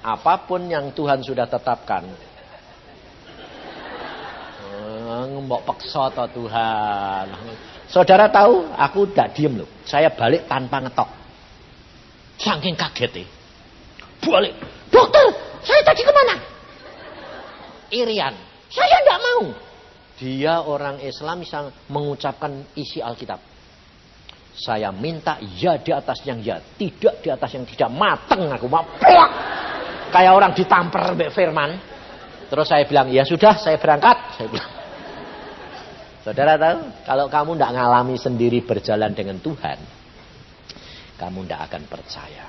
[0.04, 2.08] Apa pun yang Tuhan sudah tetapkan.
[4.64, 7.28] Eh, Mbok paksa toh Tuhan.
[7.92, 9.68] Saudara tahu, aku tidak diem loh.
[9.84, 11.08] Saya balik tanpa ngetok.
[12.40, 13.28] Saking kaget
[14.24, 14.56] Balik.
[14.88, 15.26] Dokter,
[15.60, 16.53] saya tadi ke mana?
[17.94, 18.34] Irian.
[18.66, 19.42] Saya tidak mau.
[20.18, 23.38] Dia orang Islam bisa mengucapkan isi Alkitab.
[24.54, 27.90] Saya minta ya di atas yang ya, tidak di atas yang tidak.
[27.90, 28.86] Mateng aku mau.
[30.14, 31.70] Kayak orang ditampar Mbak Firman.
[32.46, 34.38] Terus saya bilang, ya sudah saya berangkat.
[34.38, 34.70] Saya bilang.
[36.22, 39.76] Saudara tahu, kalau kamu tidak ngalami sendiri berjalan dengan Tuhan,
[41.20, 42.46] kamu tidak akan percaya.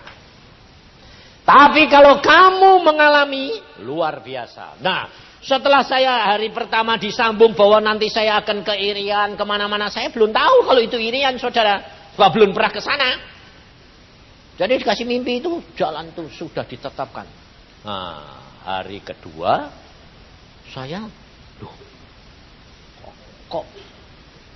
[1.46, 4.80] Tapi kalau kamu mengalami luar biasa.
[4.80, 10.10] Nah, setelah saya hari pertama disambung bahwa nanti saya akan ke Irian ke mana-mana, saya
[10.10, 11.86] belum tahu kalau itu Irian, saudara.
[12.18, 13.10] Sebab belum pernah ke sana.
[14.58, 17.28] Jadi dikasih mimpi itu jalan itu sudah ditetapkan.
[17.86, 19.70] Nah, hari kedua
[20.74, 21.06] saya,
[21.62, 21.76] loh,
[23.04, 23.16] kok,
[23.52, 23.66] kok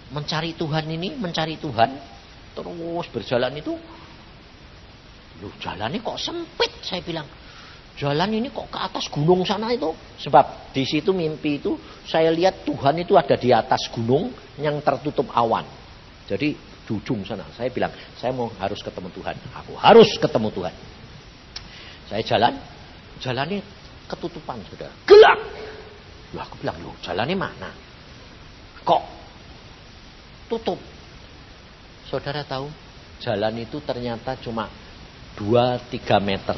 [0.10, 1.90] mencari Tuhan ini, mencari Tuhan,
[2.56, 3.76] terus berjalan itu
[5.40, 7.24] Loh jalannya kok sempit saya bilang.
[8.00, 9.92] Jalan ini kok ke atas gunung sana itu.
[10.24, 11.76] Sebab di situ mimpi itu
[12.08, 15.68] saya lihat Tuhan itu ada di atas gunung yang tertutup awan.
[16.24, 17.44] Jadi di ujung sana.
[17.52, 19.36] Saya bilang, saya mau harus ketemu Tuhan.
[19.52, 20.74] Aku harus ketemu Tuhan.
[22.08, 22.54] Saya jalan,
[23.20, 23.60] jalannya
[24.08, 24.90] ketutupan sudah.
[25.04, 25.40] Gelap.
[26.32, 27.70] Loh aku bilang, loh jalannya mana?
[28.88, 29.04] Kok
[30.48, 30.80] tutup?
[32.08, 32.72] Saudara tahu,
[33.22, 34.72] jalan itu ternyata cuma
[35.38, 36.58] 2-3 meter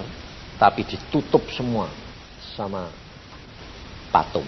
[0.62, 1.90] tapi ditutup semua
[2.54, 2.94] sama
[4.14, 4.46] patung.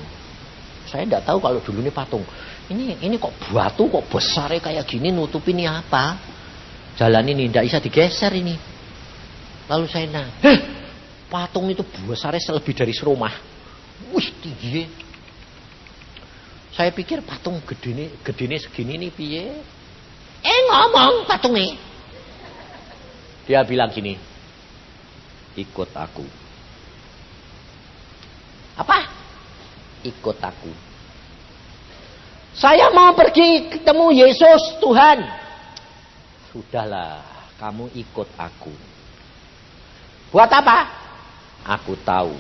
[0.86, 2.22] Saya tidak tahu kalau dulu ini patung.
[2.70, 6.22] Ini ini kok batu kok besar kayak gini nutup ini apa?
[6.94, 8.54] Jalan ini tidak bisa digeser ini.
[9.66, 10.60] Lalu saya nah, Heh,
[11.34, 13.34] patung itu besarnya selebih dari serumah.
[14.14, 14.86] Wih tinggi.
[16.78, 19.46] Saya pikir patung gede ini segini nih piye?
[20.46, 21.74] Eh ngomong patungnya.
[23.50, 24.16] Dia bilang gini,
[25.58, 26.26] ikut aku.
[28.78, 29.06] Apa?
[30.02, 30.72] Ikut aku.
[32.54, 35.26] Saya mau pergi ketemu Yesus Tuhan.
[36.54, 37.26] Sudahlah,
[37.58, 38.74] kamu ikut aku.
[40.30, 40.78] Buat apa?
[41.66, 42.34] Aku tahu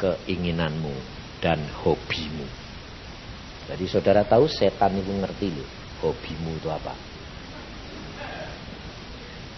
[0.00, 0.94] keinginanmu
[1.44, 2.46] dan hobimu.
[3.68, 5.68] Jadi saudara tahu setan itu ngerti loh,
[6.00, 6.96] hobimu itu apa?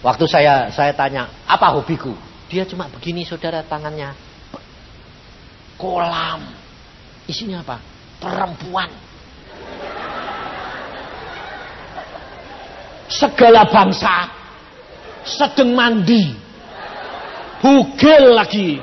[0.00, 2.16] Waktu saya saya tanya, apa hobiku?
[2.48, 4.16] Dia cuma begini saudara tangannya.
[5.76, 6.40] Kolam.
[7.28, 7.76] Isinya apa?
[8.16, 8.88] Perempuan.
[13.12, 14.32] Segala bangsa.
[15.22, 16.32] Sedang mandi.
[17.60, 18.80] Bugil lagi.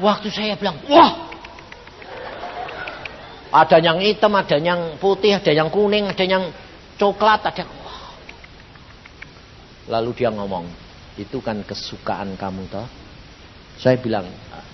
[0.00, 1.28] Waktu saya bilang, wah.
[3.52, 6.50] Ada yang hitam, ada yang putih, ada yang kuning, ada yang
[7.00, 7.72] coklat, ada yang
[9.86, 10.66] Lalu dia ngomong,
[11.14, 12.86] itu kan kesukaan kamu toh.
[13.78, 14.26] Saya bilang,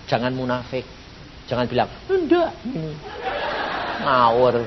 [0.08, 0.86] jangan munafik.
[1.50, 2.50] Jangan bilang, enggak.
[4.02, 4.64] Ngawur.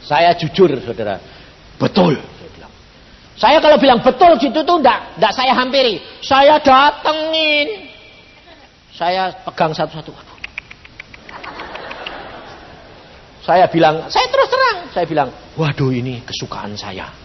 [0.00, 1.20] Saya jujur saudara.
[1.76, 2.16] Betul.
[2.16, 2.72] Saya bilang.
[3.34, 6.00] Saya kalau bilang betul gitu tuh enggak, enggak saya hampiri.
[6.22, 7.90] Saya datengin.
[8.94, 10.14] Saya pegang satu-satu.
[13.44, 14.78] Saya bilang, saya terus terang.
[14.94, 15.28] Saya bilang,
[15.58, 17.23] waduh ini kesukaan saya.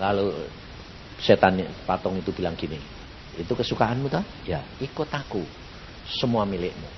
[0.00, 0.48] Lalu
[1.20, 2.80] setan patung itu bilang gini,
[3.36, 4.24] itu kesukaanmu toh?
[4.44, 5.44] Ya, ikut aku.
[6.08, 6.88] Semua milikmu.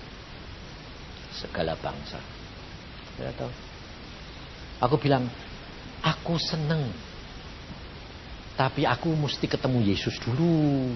[1.34, 2.18] Segala bangsa.
[3.18, 3.51] Ya tahu.
[4.82, 5.26] Aku bilang,
[6.03, 6.90] aku seneng.
[8.55, 10.90] Tapi aku mesti ketemu Yesus dulu.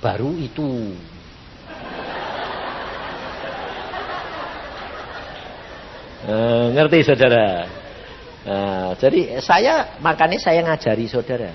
[0.00, 0.96] Baru itu.
[6.22, 7.81] Eh, ngerti saudara?
[8.42, 11.54] Nah, jadi saya makanya saya ngajari saudara.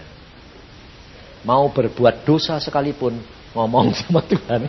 [1.43, 3.19] Mau berbuat dosa sekalipun
[3.51, 4.67] ngomong sama Tuhan.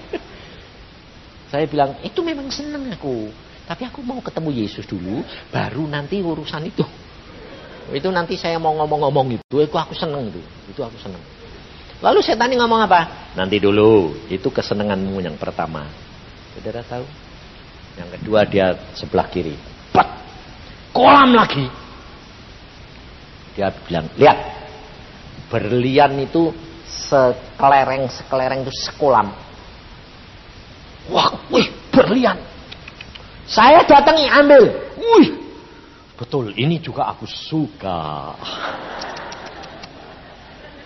[1.52, 3.28] saya bilang, itu memang senang aku.
[3.68, 6.82] Tapi aku mau ketemu Yesus dulu, baru nanti urusan itu.
[7.92, 10.40] Itu nanti saya mau ngomong-ngomong itu, itu aku senang itu.
[10.72, 11.22] Itu aku senang.
[12.00, 13.32] Lalu setan ngomong apa?
[13.36, 15.84] Nanti dulu, itu kesenanganmu yang pertama.
[16.56, 17.04] Saudara tahu?
[18.00, 18.66] Yang kedua dia
[18.96, 19.79] sebelah kiri
[21.00, 21.64] kolam lagi.
[23.56, 24.38] Dia bilang, lihat,
[25.48, 26.52] berlian itu
[26.84, 29.32] sekelereng-sekelereng itu sekolam.
[31.08, 32.36] Wah, wih, berlian.
[33.48, 34.62] Saya datangi ambil.
[35.00, 35.28] Wih,
[36.20, 38.36] betul ini juga aku suka.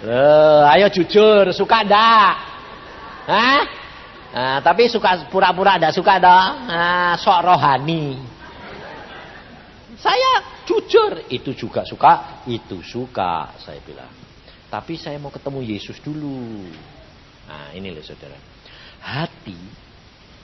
[0.05, 2.33] Eh, ayo jujur, suka ndak?
[3.25, 3.61] Hah?
[4.35, 6.69] Nah, tapi suka pura-pura ndak suka dong.
[6.69, 8.34] Nah, sok rohani.
[10.05, 14.13] Saya jujur, itu juga suka, itu suka, saya bilang.
[14.69, 16.69] Tapi saya mau ketemu Yesus dulu.
[17.49, 18.37] Nah, ini loh saudara.
[19.01, 19.57] Hati,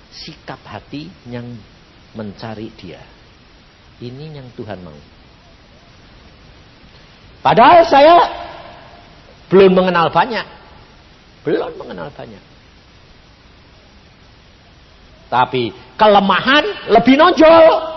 [0.09, 1.45] sikap hati yang
[2.17, 3.05] mencari dia.
[4.01, 4.97] Ini yang Tuhan mau.
[7.45, 8.17] Padahal saya
[9.53, 10.47] belum mengenal banyak.
[11.45, 12.41] Belum mengenal banyak.
[15.29, 15.69] Tapi
[16.01, 16.65] kelemahan
[16.97, 17.90] lebih nonjol.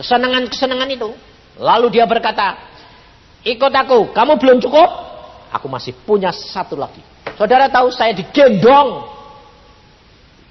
[0.00, 1.12] Kesenangan-kesenangan itu.
[1.60, 2.56] Lalu dia berkata,
[3.44, 4.88] ikut aku, kamu belum cukup?
[5.52, 7.04] Aku masih punya satu lagi.
[7.36, 9.04] Saudara tahu saya digendong.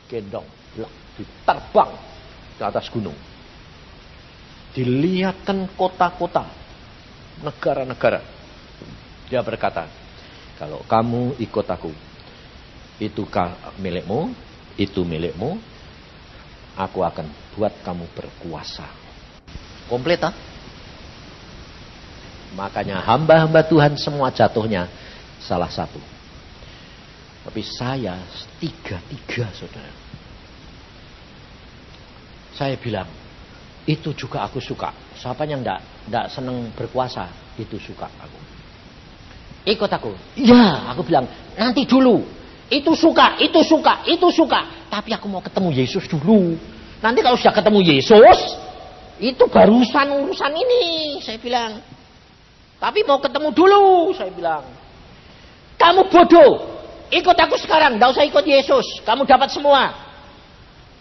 [0.06, 0.46] Gendong,
[1.18, 1.92] diterbang
[2.62, 3.18] ke atas gunung.
[4.78, 6.46] Dilihatkan kota-kota,
[7.42, 8.22] negara-negara.
[9.34, 9.90] Dia berkata,
[10.62, 11.90] kalau kamu ikut aku,
[13.02, 13.26] itu
[13.82, 14.30] milikmu,
[14.78, 15.58] itu milikmu,
[16.78, 17.26] aku akan
[17.58, 19.09] buat kamu berkuasa.
[19.90, 20.32] Komplit ah?
[22.54, 24.86] Makanya hamba-hamba Tuhan semua jatuhnya
[25.42, 25.98] salah satu.
[27.46, 28.22] Tapi saya
[28.62, 29.94] tiga-tiga saudara.
[32.54, 33.08] Saya bilang,
[33.88, 34.92] itu juga aku suka.
[35.18, 38.40] Siapa yang enggak, enggak senang berkuasa, itu suka aku.
[39.66, 40.12] Ikut aku.
[40.36, 41.26] Iya, aku bilang,
[41.56, 42.22] nanti dulu.
[42.70, 44.92] Itu suka, itu suka, itu suka.
[44.92, 46.54] Tapi aku mau ketemu Yesus dulu.
[47.02, 48.38] Nanti kalau sudah ketemu Yesus,
[49.20, 50.84] itu barusan urusan ini,
[51.20, 51.84] saya bilang.
[52.80, 54.64] Tapi mau ketemu dulu, saya bilang.
[55.76, 56.80] Kamu bodoh.
[57.10, 58.86] Ikut aku sekarang, tidak usah ikut Yesus.
[59.04, 59.92] Kamu dapat semua.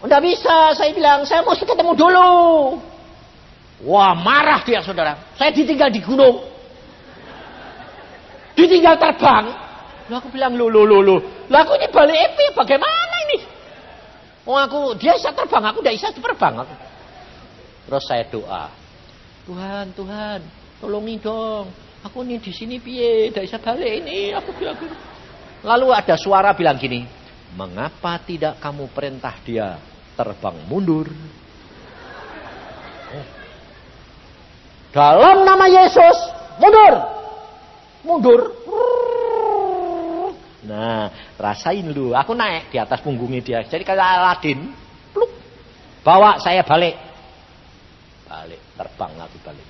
[0.02, 1.22] Tidak bisa, saya bilang.
[1.22, 2.30] Saya mesti ketemu dulu.
[3.86, 5.14] Wah, marah dia, saudara.
[5.38, 6.58] Saya ditinggal di gunung
[8.58, 9.44] ditinggal terbang.
[10.10, 11.16] Lalu aku bilang, lu, lu, lu, lu.
[11.46, 13.38] Aku ini balik epi, bagaimana ini?
[14.48, 16.54] Oh aku, dia bisa terbang, aku tidak bisa terbang.
[16.66, 16.74] Aku.
[17.88, 18.68] Terus saya doa.
[19.48, 20.40] Tuhan, Tuhan,
[20.76, 21.72] tolongi dong.
[22.04, 24.36] Aku ini di sini piye, tidak bisa balik ini.
[24.36, 24.96] Aku bilang gini.
[25.64, 27.08] Lalu ada suara bilang gini,
[27.56, 29.80] mengapa tidak kamu perintah dia
[30.14, 31.08] terbang mundur?
[33.08, 33.26] Oh.
[34.92, 36.16] Dalam nama Yesus,
[36.60, 37.18] mundur
[38.08, 38.40] mundur.
[40.64, 42.16] Nah, rasain dulu.
[42.16, 43.60] Aku naik di atas punggungnya dia.
[43.64, 44.72] Jadi kayak Aladin,
[45.12, 45.30] pluk,
[46.00, 46.96] bawa saya balik.
[48.28, 49.68] Balik, terbang lagi balik.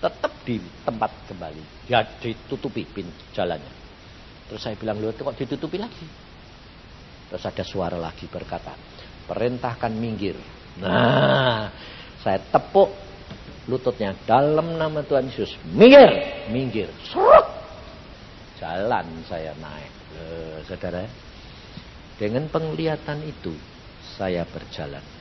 [0.00, 1.84] Tetap di tempat kembali.
[1.84, 3.04] Dia ditutupi pin
[3.36, 3.72] jalannya.
[4.48, 6.06] Terus saya bilang, lu kok ditutupi lagi?
[7.28, 8.72] Terus ada suara lagi berkata,
[9.28, 10.38] perintahkan minggir.
[10.78, 11.68] Nah,
[12.22, 12.88] saya tepuk
[13.66, 15.58] lututnya dalam nama Tuhan Yesus.
[15.68, 16.08] Minggir,
[16.48, 16.88] minggir.
[17.10, 17.44] Serut.
[18.56, 19.92] Jalan saya naik.
[20.16, 21.04] Eh, saudara,
[22.16, 23.52] dengan penglihatan itu
[24.16, 25.15] saya berjalan.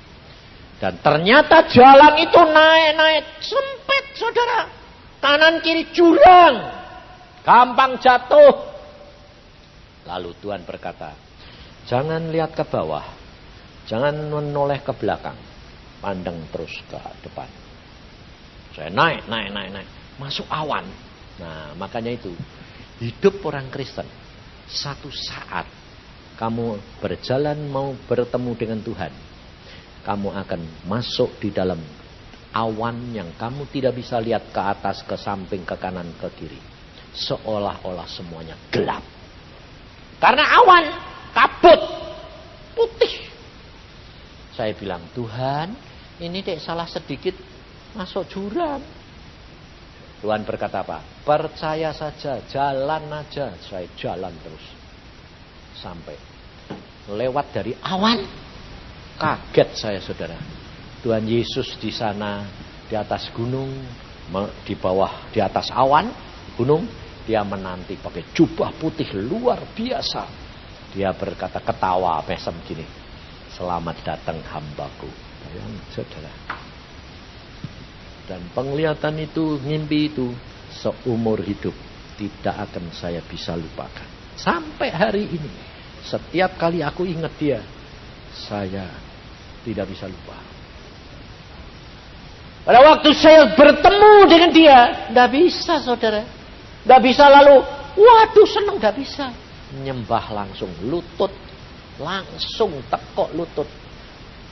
[0.76, 4.68] Dan ternyata jalan itu naik-naik sempit, saudara.
[5.24, 6.56] Kanan kiri jurang.
[7.42, 8.76] Gampang jatuh.
[10.06, 11.16] Lalu Tuhan berkata,
[11.90, 13.06] jangan lihat ke bawah.
[13.88, 15.38] Jangan menoleh ke belakang.
[16.04, 17.50] Pandang terus ke depan.
[18.76, 19.90] Saya naik, naik, naik, naik.
[20.20, 20.86] Masuk awan.
[21.40, 22.36] Nah, makanya itu.
[23.00, 24.06] Hidup orang Kristen.
[24.68, 25.66] Satu saat
[26.36, 29.14] kamu berjalan mau bertemu dengan Tuhan.
[30.06, 31.82] Kamu akan masuk di dalam
[32.56, 36.62] awan yang kamu tidak bisa lihat ke atas, ke samping, ke kanan, ke kiri.
[37.12, 39.04] Seolah-olah semuanya gelap.
[40.22, 40.86] Karena awan
[41.36, 41.82] kabut
[42.78, 43.28] putih.
[44.56, 45.76] Saya bilang, Tuhan,
[46.24, 47.36] ini dek salah sedikit
[47.92, 48.80] masuk jurang.
[50.24, 51.04] Tuhan berkata apa?
[51.28, 53.52] Percaya saja, jalan aja.
[53.60, 54.66] Saya jalan terus.
[55.76, 56.16] Sampai
[57.12, 58.45] lewat dari awan.
[59.16, 60.36] Kaget saya saudara.
[61.00, 62.44] Tuhan Yesus di sana,
[62.92, 63.72] di atas gunung,
[64.68, 66.12] di bawah, di atas awan,
[66.60, 66.84] gunung.
[67.26, 70.30] Dia menanti pakai jubah putih luar biasa.
[70.94, 72.86] Dia berkata ketawa, mesem gini.
[73.50, 75.10] Selamat datang hambaku.
[75.42, 76.30] Bayang saudara.
[78.30, 80.34] Dan penglihatan itu, mimpi itu
[80.70, 81.74] seumur hidup
[82.20, 84.06] tidak akan saya bisa lupakan.
[84.36, 85.52] Sampai hari ini,
[86.04, 87.62] setiap kali aku ingat dia,
[88.36, 89.05] saya
[89.66, 90.38] tidak bisa lupa.
[92.66, 96.26] Pada waktu saya bertemu dengan dia, tidak bisa saudara.
[96.86, 97.62] Tidak bisa lalu,
[97.98, 99.26] waduh senang, tidak bisa.
[99.82, 101.34] Nyembah langsung, lutut
[102.00, 103.70] langsung tekok lutut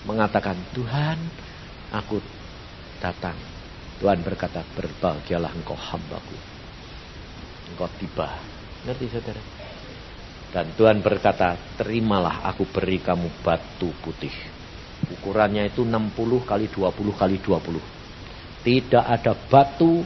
[0.07, 1.19] mengatakan Tuhan
[1.91, 2.19] aku
[3.03, 3.35] datang
[3.99, 6.37] Tuhan berkata berbahagialah engkau hambaku
[7.75, 8.39] engkau tiba
[8.87, 9.43] ngerti saudara
[10.55, 14.31] dan Tuhan berkata terimalah aku beri kamu batu putih
[15.09, 16.15] ukurannya itu 60
[16.47, 18.03] kali 20 kali 20
[18.63, 20.01] tidak ada batu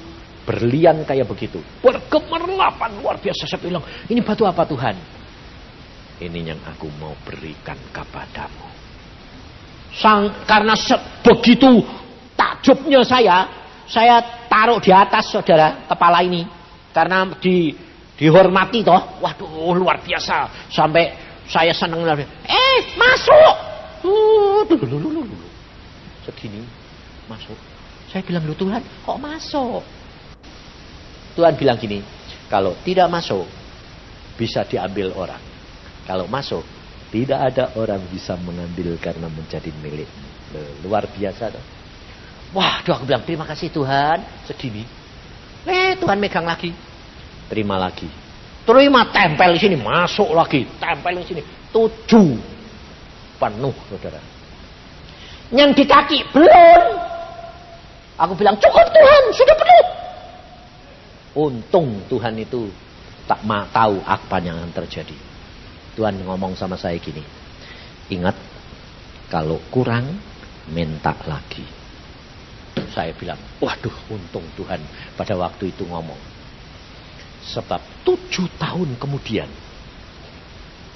[0.47, 1.61] berlian kayak begitu.
[1.83, 4.95] Bergemerlapan luar biasa saya bilang ini batu apa Tuhan?
[6.17, 8.65] Ini yang aku mau berikan kepadamu.
[9.93, 10.73] Sang, karena
[11.21, 11.85] begitu
[12.33, 13.45] takjubnya saya
[13.85, 16.41] saya taruh di atas saudara kepala ini.
[16.89, 17.69] Karena di
[18.17, 19.21] dihormati toh.
[19.21, 20.69] Waduh luar biasa.
[20.73, 21.13] Sampai
[21.45, 23.76] saya senang eh masuk
[26.28, 26.64] segini
[27.28, 27.58] masuk
[28.08, 29.84] saya bilang lu Tuhan kok masuk
[31.36, 31.99] Tuhan bilang gini
[32.47, 33.45] kalau tidak masuk
[34.39, 35.43] bisa diambil orang
[36.08, 36.64] kalau masuk
[37.12, 40.10] tidak ada orang bisa mengambil karena menjadi milik
[40.84, 41.78] luar biasa toh
[42.55, 44.24] Wah, doa aku bilang terima kasih Tuhan.
[44.47, 44.88] Segini.
[45.68, 46.72] Eh, Tuhan megang lagi.
[47.51, 48.08] Terima lagi.
[48.64, 51.41] Terima tempel di sini, masuk lagi, tempel di sini.
[51.72, 52.57] Tujuh.
[53.38, 54.21] Penuh, saudara.
[55.53, 56.81] Yang di kaki belum.
[58.17, 59.85] Aku bilang cukup Tuhan, sudah penuh.
[61.38, 62.73] Untung Tuhan itu
[63.29, 65.13] tak mau tahu apa yang akan terjadi.
[65.93, 67.21] Tuhan ngomong sama saya gini.
[68.09, 68.33] Ingat,
[69.29, 70.17] kalau kurang,
[70.73, 71.63] minta lagi.
[72.89, 74.81] Saya bilang, waduh untung Tuhan
[75.13, 76.17] pada waktu itu ngomong.
[77.45, 79.49] Sebab tujuh tahun kemudian,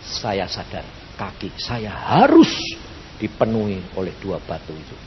[0.01, 0.83] saya sadar
[1.21, 2.49] kaki saya harus
[3.21, 4.97] dipenuhi oleh dua batu itu.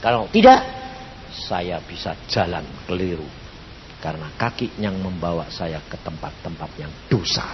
[0.00, 0.64] Kalau tidak,
[1.28, 3.28] saya bisa jalan keliru.
[4.00, 7.44] Karena kaki yang membawa saya ke tempat-tempat yang dosa.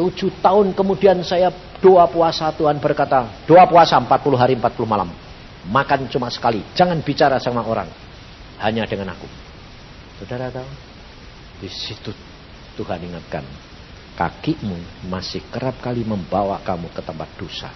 [0.00, 1.52] Tujuh tahun kemudian saya
[1.84, 4.08] doa puasa Tuhan berkata, doa puasa 40
[4.40, 5.12] hari 40 malam.
[5.68, 6.64] Makan cuma sekali.
[6.72, 7.86] Jangan bicara sama orang.
[8.64, 9.28] Hanya dengan aku.
[10.24, 10.68] Saudara tahu?
[11.60, 12.10] Di situ
[12.80, 13.44] Tuhan ingatkan.
[14.14, 17.70] Kakimu masih kerap kali membawa kamu ke tempat dosa.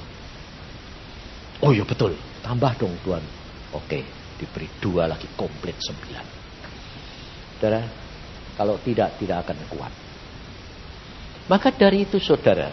[1.59, 2.15] Oh iya betul.
[2.47, 3.25] Tambah dong Tuhan.
[3.75, 4.07] Oke.
[4.39, 6.27] Diberi dua lagi komplit sembilan.
[7.59, 7.83] Saudara.
[8.55, 9.93] Kalau tidak, tidak akan kuat.
[11.47, 12.71] Maka dari itu saudara.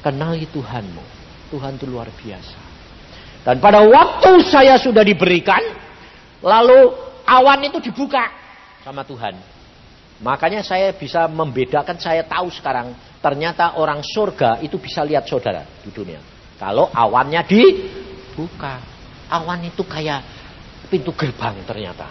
[0.00, 1.04] Kenali Tuhanmu.
[1.52, 2.60] Tuhan itu luar biasa.
[3.44, 5.60] Dan pada waktu saya sudah diberikan,
[6.44, 6.92] lalu
[7.24, 8.28] awan itu dibuka
[8.84, 9.57] sama Tuhan.
[10.18, 12.90] Makanya saya bisa membedakan, saya tahu sekarang,
[13.22, 16.18] ternyata orang surga itu bisa lihat saudara di dunia.
[16.58, 18.98] Kalau awannya dibuka.
[19.28, 20.24] Awan itu kayak
[20.88, 22.08] pintu gerbang ternyata.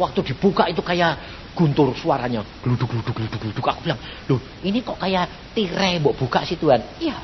[0.00, 1.20] Waktu dibuka itu kayak
[1.52, 2.40] guntur suaranya.
[2.64, 3.64] Geluduk, geluduk, geluduk, geluduk.
[3.68, 6.80] Aku bilang, loh ini kok kayak tirai mau buka sih Tuhan.
[6.98, 7.20] Iya.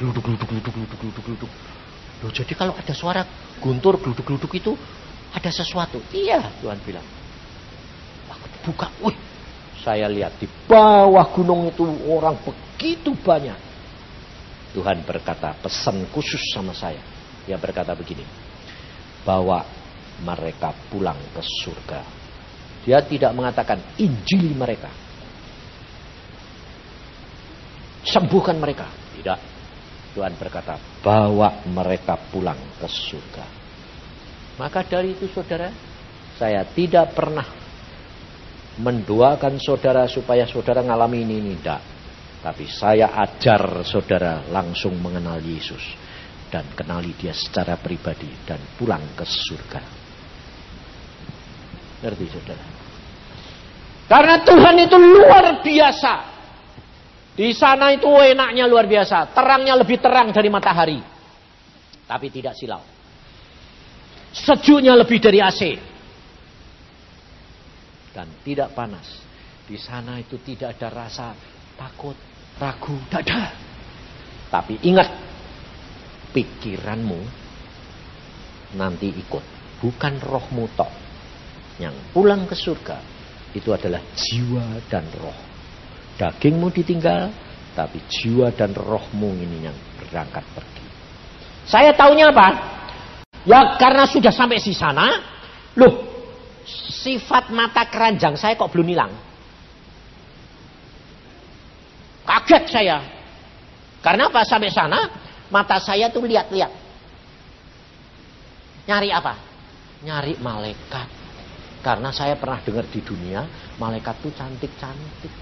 [0.00, 1.50] Geluduk, geluduk, geluduk, geluduk, geluduk, geluduk.
[2.24, 3.22] Loh, jadi kalau ada suara
[3.60, 4.72] guntur, geluduk-geluduk itu
[5.34, 6.00] ada sesuatu.
[6.14, 7.04] Iya, Tuhan bilang.
[8.62, 9.18] Buka, wih,
[9.82, 13.58] saya lihat di bawah gunung itu orang begitu banyak.
[14.72, 17.02] Tuhan berkata pesan khusus sama saya.
[17.44, 18.22] Dia berkata begini,
[19.26, 19.66] bawa
[20.22, 22.00] mereka pulang ke surga.
[22.86, 24.90] Dia tidak mengatakan Injil mereka.
[28.02, 28.86] Sembuhkan mereka.
[29.18, 29.38] Tidak.
[30.14, 33.44] Tuhan berkata, bawa mereka pulang ke surga.
[34.58, 35.72] Maka dari itu saudara,
[36.36, 37.61] saya tidak pernah
[38.80, 41.80] mendoakan saudara supaya saudara ngalami ini, ini tidak.
[42.42, 45.82] Tapi saya ajar saudara langsung mengenal Yesus.
[46.52, 49.80] Dan kenali dia secara pribadi dan pulang ke surga.
[52.04, 52.64] Ngerti saudara?
[54.04, 56.14] Karena Tuhan itu luar biasa.
[57.32, 59.32] Di sana itu enaknya luar biasa.
[59.32, 61.00] Terangnya lebih terang dari matahari.
[62.04, 62.84] Tapi tidak silau.
[64.36, 65.91] Sejuknya lebih dari AC.
[68.12, 69.08] Dan tidak panas.
[69.64, 71.32] Di sana itu tidak ada rasa
[71.80, 72.16] takut,
[72.60, 73.42] ragu, tidak ada.
[74.52, 75.08] Tapi ingat,
[76.36, 77.20] pikiranmu
[78.76, 79.44] nanti ikut.
[79.80, 80.92] Bukan rohmu tok.
[81.80, 83.00] Yang pulang ke surga
[83.56, 85.34] itu adalah jiwa dan roh.
[86.20, 87.32] Dagingmu ditinggal,
[87.72, 90.86] tapi jiwa dan rohmu ini yang berangkat pergi.
[91.64, 92.48] Saya tahunya apa?
[93.48, 95.08] Ya karena sudah sampai di sana,
[95.80, 96.11] loh
[97.02, 99.10] sifat mata keranjang saya kok belum hilang.
[102.22, 102.96] Kaget saya.
[103.98, 104.46] Karena apa?
[104.46, 105.10] Sampai sana,
[105.50, 106.70] mata saya tuh lihat-lihat.
[108.86, 109.34] Nyari apa?
[110.06, 111.08] Nyari malaikat.
[111.82, 113.42] Karena saya pernah dengar di dunia,
[113.78, 115.34] malaikat tuh cantik-cantik.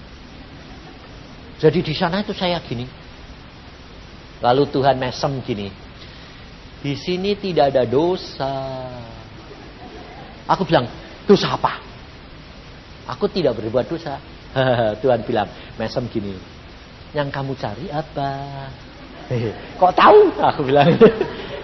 [1.61, 2.89] Jadi di sana itu saya gini,
[4.41, 5.69] Lalu Tuhan mesem gini.
[6.81, 8.53] Di sini tidak ada dosa.
[10.49, 10.89] Aku bilang,
[11.27, 11.81] dosa apa?
[13.11, 14.17] Aku tidak berbuat dosa.
[15.01, 15.47] Tuhan bilang,
[15.79, 16.35] mesem gini.
[17.11, 18.29] Yang kamu cari apa?
[19.81, 20.19] Kok tahu?
[20.53, 20.91] Aku bilang.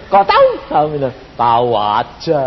[0.08, 0.48] Kok tahu?
[0.68, 2.42] Kamu bilang, tahu aja.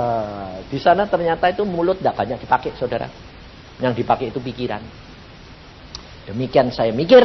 [0.66, 3.10] Di sana ternyata itu mulut tidak banyak dipakai, saudara.
[3.82, 4.82] Yang dipakai itu pikiran.
[6.30, 7.22] Demikian saya mikir,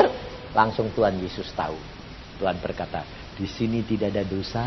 [0.56, 1.76] langsung Tuhan Yesus tahu.
[2.40, 3.04] Tuhan berkata,
[3.36, 4.64] di sini tidak ada dosa.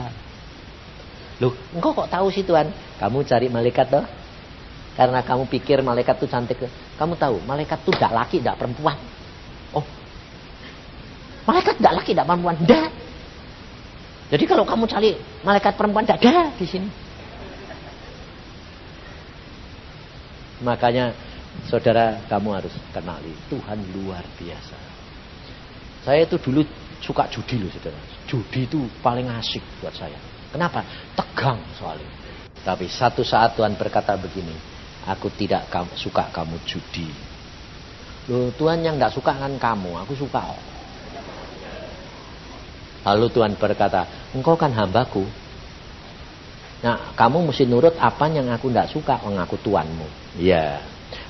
[1.41, 2.69] Loh, engkau kok tahu sih Tuhan?
[3.01, 4.05] Kamu cari malaikat toh?
[4.99, 6.59] Karena kamu pikir malaikat itu cantik.
[6.99, 8.99] Kamu tahu, malaikat itu tidak laki, tidak perempuan.
[9.71, 9.85] Oh,
[11.47, 12.55] malaikat tidak laki, tidak perempuan.
[12.59, 12.91] Tidak.
[14.35, 15.15] Jadi kalau kamu cari
[15.47, 16.89] malaikat perempuan tidak ada di sini.
[20.67, 21.15] Makanya
[21.71, 24.75] saudara kamu harus kenali Tuhan luar biasa.
[26.03, 26.67] Saya itu dulu
[26.99, 27.95] suka judi loh saudara.
[28.27, 30.19] Judi itu paling asik buat saya.
[30.51, 30.83] Kenapa?
[31.15, 32.11] Tegang soalnya.
[32.67, 34.51] Tapi satu saat Tuhan berkata begini,
[35.09, 35.65] aku tidak
[35.97, 37.09] suka kamu judi.
[38.29, 40.53] Loh Tuhan yang tidak suka kan kamu, aku suka.
[43.09, 44.05] Lalu Tuhan berkata,
[44.37, 45.25] engkau kan hambaku.
[46.79, 50.37] Nah, kamu mesti nurut apa yang aku tidak suka, oh, aku tuanmu.
[50.37, 50.79] Ya.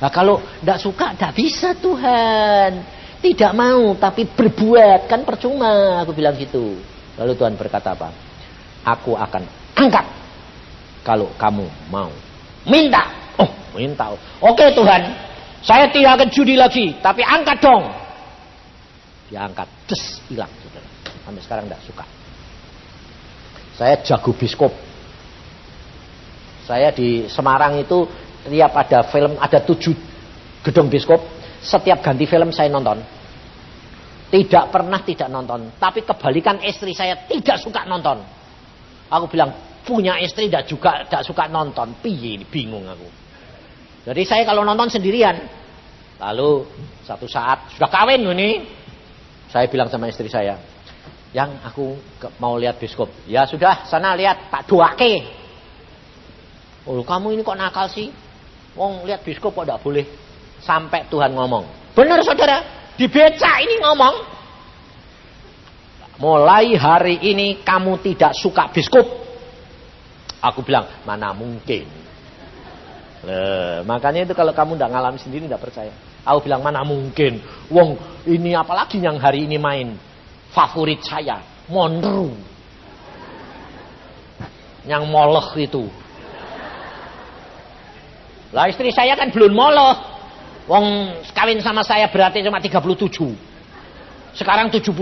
[0.03, 2.83] Nah, kalau tidak suka, tidak bisa Tuhan.
[3.19, 5.07] Tidak mau, tapi berbuat.
[5.07, 6.77] Kan percuma, aku bilang gitu.
[7.15, 8.11] Lalu Tuhan berkata apa?
[8.83, 9.43] Aku akan
[9.75, 10.05] angkat.
[11.03, 12.11] Kalau kamu mau.
[12.67, 13.28] Minta.
[13.39, 14.11] Oh, minta.
[14.43, 15.01] Oke Tuhan,
[15.63, 16.95] saya tidak akan judi lagi.
[16.99, 17.83] Tapi angkat dong.
[19.31, 19.67] Dia angkat.
[19.87, 20.51] Des, hilang.
[20.59, 20.87] Saudara.
[21.23, 22.05] Sampai sekarang tidak suka.
[23.79, 24.73] Saya jago biskop.
[26.67, 28.05] Saya di Semarang itu
[28.45, 29.95] tiap ada film, ada tujuh
[30.65, 31.21] gedung biskop.
[31.59, 32.99] Setiap ganti film saya nonton.
[34.29, 35.75] Tidak pernah tidak nonton.
[35.75, 38.21] Tapi kebalikan istri saya tidak suka nonton.
[39.09, 39.49] Aku bilang,
[39.81, 41.97] punya istri tidak juga tidak suka nonton.
[41.99, 43.28] Piye bingung aku.
[44.07, 45.35] Jadi saya kalau nonton sendirian.
[46.19, 46.67] Lalu
[47.07, 48.79] satu saat sudah kawin ini.
[49.49, 50.61] Saya bilang sama istri saya,
[51.33, 51.97] yang aku
[52.37, 53.09] mau lihat biskop.
[53.25, 55.25] Ya sudah, sana lihat Pak Duake.
[56.85, 58.13] Oh, kamu ini kok nakal sih?
[58.77, 60.05] Wong lihat biskop kok tidak boleh.
[60.61, 61.65] Sampai Tuhan ngomong.
[61.97, 62.61] Benar saudara,
[62.93, 64.15] di beca ini ngomong.
[66.19, 69.07] Mulai hari ini kamu tidak suka biskop.
[70.45, 71.87] Aku bilang, mana mungkin.
[73.19, 75.91] Le, makanya itu kalau kamu tidak ngalami sendiri tidak percaya.
[76.23, 77.43] Aku bilang mana mungkin.
[77.67, 79.99] Wong ini apalagi yang hari ini main
[80.55, 82.31] favorit saya, Monru.
[84.87, 85.83] Yang moloh itu.
[88.55, 89.99] Lah istri saya kan belum moloh.
[90.71, 93.35] Wong kawin sama saya berarti cuma 37.
[94.31, 94.95] Sekarang 73.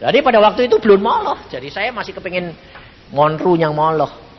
[0.00, 1.38] Jadi pada waktu itu belum moloh.
[1.48, 2.52] Jadi saya masih kepingin
[3.08, 4.29] monru yang moloh.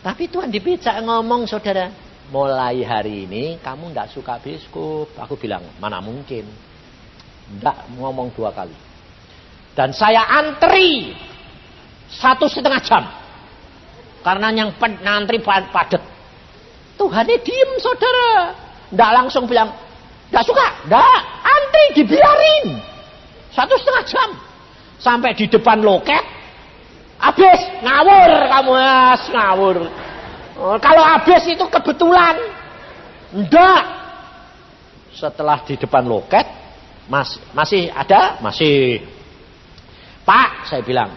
[0.00, 1.92] Tapi Tuhan dipijak ngomong saudara.
[2.32, 5.12] Mulai hari ini kamu tidak suka biskup.
[5.20, 6.48] Aku bilang mana mungkin.
[7.50, 8.72] Tidak ngomong dua kali.
[9.76, 11.12] Dan saya antri
[12.08, 13.04] satu setengah jam.
[14.24, 14.72] Karena yang
[15.04, 16.00] antri padat.
[16.96, 18.52] Tuhannya diem saudara.
[18.90, 19.70] Tidak langsung bilang,
[20.28, 20.66] tidak suka.
[20.84, 22.66] Tidak, antri dibiarin.
[23.54, 24.28] Satu setengah jam.
[25.00, 26.39] Sampai di depan loket.
[27.20, 29.76] Habis, ngawur kamu mas, ngawur.
[30.60, 32.36] Oh, kalau habis itu kebetulan.
[33.32, 33.82] Tidak.
[35.14, 36.48] Setelah di depan loket,
[37.10, 38.38] Mas, masih ada?
[38.38, 39.02] Masih.
[40.22, 41.10] Pak, saya bilang.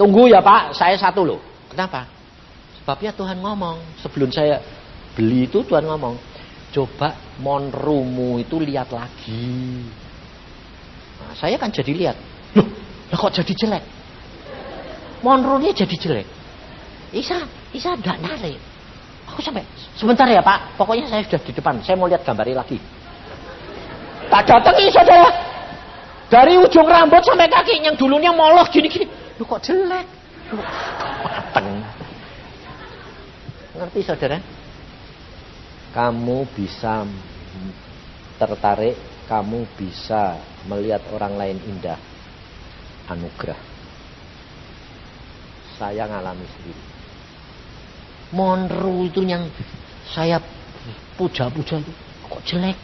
[0.00, 1.40] Tunggu ya Pak, saya satu loh.
[1.68, 2.08] Kenapa?
[2.80, 4.00] Sebabnya Tuhan ngomong.
[4.00, 4.62] Sebelum saya
[5.12, 6.16] beli itu Tuhan ngomong.
[6.72, 7.12] Coba
[7.42, 9.84] monrumu itu lihat lagi.
[11.20, 12.16] Nah, saya kan jadi lihat.
[12.56, 13.84] Loh, kok jadi jelek?
[15.20, 16.26] Monrunya jadi jelek.
[17.10, 17.42] Isa,
[17.74, 18.60] Isa tidak narik.
[19.28, 19.64] Aku sampai,
[19.96, 21.80] sebentar ya Pak, pokoknya saya sudah di depan.
[21.84, 22.80] Saya mau lihat gambarnya lagi.
[24.28, 25.28] Tak datangi saudara.
[26.28, 29.08] Dari ujung rambut sampai kaki yang dulunya moloh gini-gini.
[29.40, 30.04] Lu kok jelek?
[30.52, 30.60] Lu
[31.24, 31.80] mateng.
[33.78, 34.38] Ngerti saudara?
[35.96, 37.08] Kamu bisa
[38.36, 40.36] tertarik, kamu bisa
[40.68, 41.96] melihat orang lain indah.
[43.08, 43.67] Anugerah.
[45.78, 46.82] Saya ngalami sendiri.
[48.34, 49.48] Monru itu yang
[50.10, 50.42] saya
[51.16, 51.92] puja-puja itu
[52.28, 52.76] kok jelek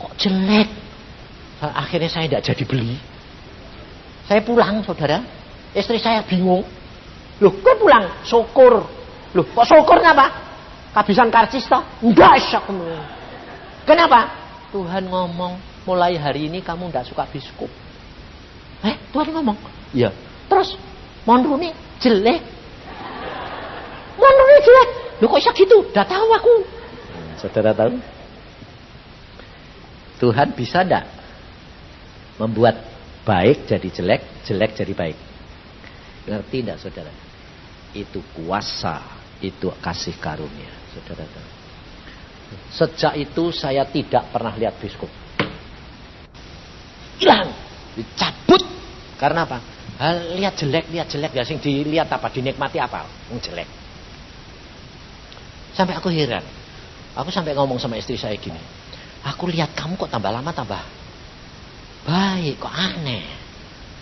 [0.00, 0.68] kok jelek.
[1.60, 2.96] Akhirnya saya tidak jadi beli.
[4.24, 5.20] Saya pulang, saudara.
[5.76, 6.64] Istri saya bingung.
[7.36, 8.08] Loh, kok pulang?
[8.24, 8.80] Syukur.
[9.36, 10.32] Loh, kok syukur kenapa?
[10.96, 11.84] Kehabisan karcis toh?
[12.00, 12.72] Enggak, syok.
[13.84, 14.32] Kenapa?
[14.72, 17.68] Tuhan ngomong, mulai hari ini kamu tidak suka biskup.
[18.80, 19.58] Eh, Tuhan ngomong.
[19.92, 20.10] Iya.
[20.48, 20.74] Terus,
[21.24, 22.40] mondruni jelek.
[24.16, 24.88] Mondruni jelek.
[25.20, 25.76] Lu kok bisa gitu?
[25.84, 26.54] Udah tahu aku.
[27.12, 27.94] Hmm, saudara tahu?
[30.20, 31.08] Tuhan bisa tidak
[32.36, 32.76] membuat
[33.24, 35.18] baik jadi jelek, jelek jadi baik?
[36.28, 37.12] Ngerti tidak saudara?
[37.96, 39.00] Itu kuasa,
[39.40, 40.72] itu kasih karunia.
[40.92, 41.48] Saudara tahu?
[42.72, 45.08] Sejak itu saya tidak pernah lihat biskup.
[47.20, 47.52] Hilang,
[47.96, 48.62] dicabut.
[49.20, 49.60] Karena apa?
[50.40, 53.04] Lihat jelek, lihat jelek, ya sing dilihat apa, dinikmati apa?
[53.28, 53.68] Yang jelek.
[55.76, 56.42] Sampai aku heran.
[57.12, 58.58] Aku sampai ngomong sama istri saya gini.
[59.28, 60.80] Aku lihat kamu kok tambah lama tambah
[62.04, 63.24] baik, kok aneh.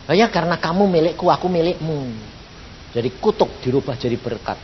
[0.08, 2.16] Ya karena kamu milikku, aku milikmu.
[2.96, 4.56] Jadi kutuk dirubah jadi berkat.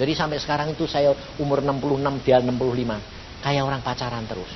[0.00, 2.98] Jadi sampai sekarang itu saya umur 66, dia 65.
[3.44, 4.50] Kayak orang pacaran terus.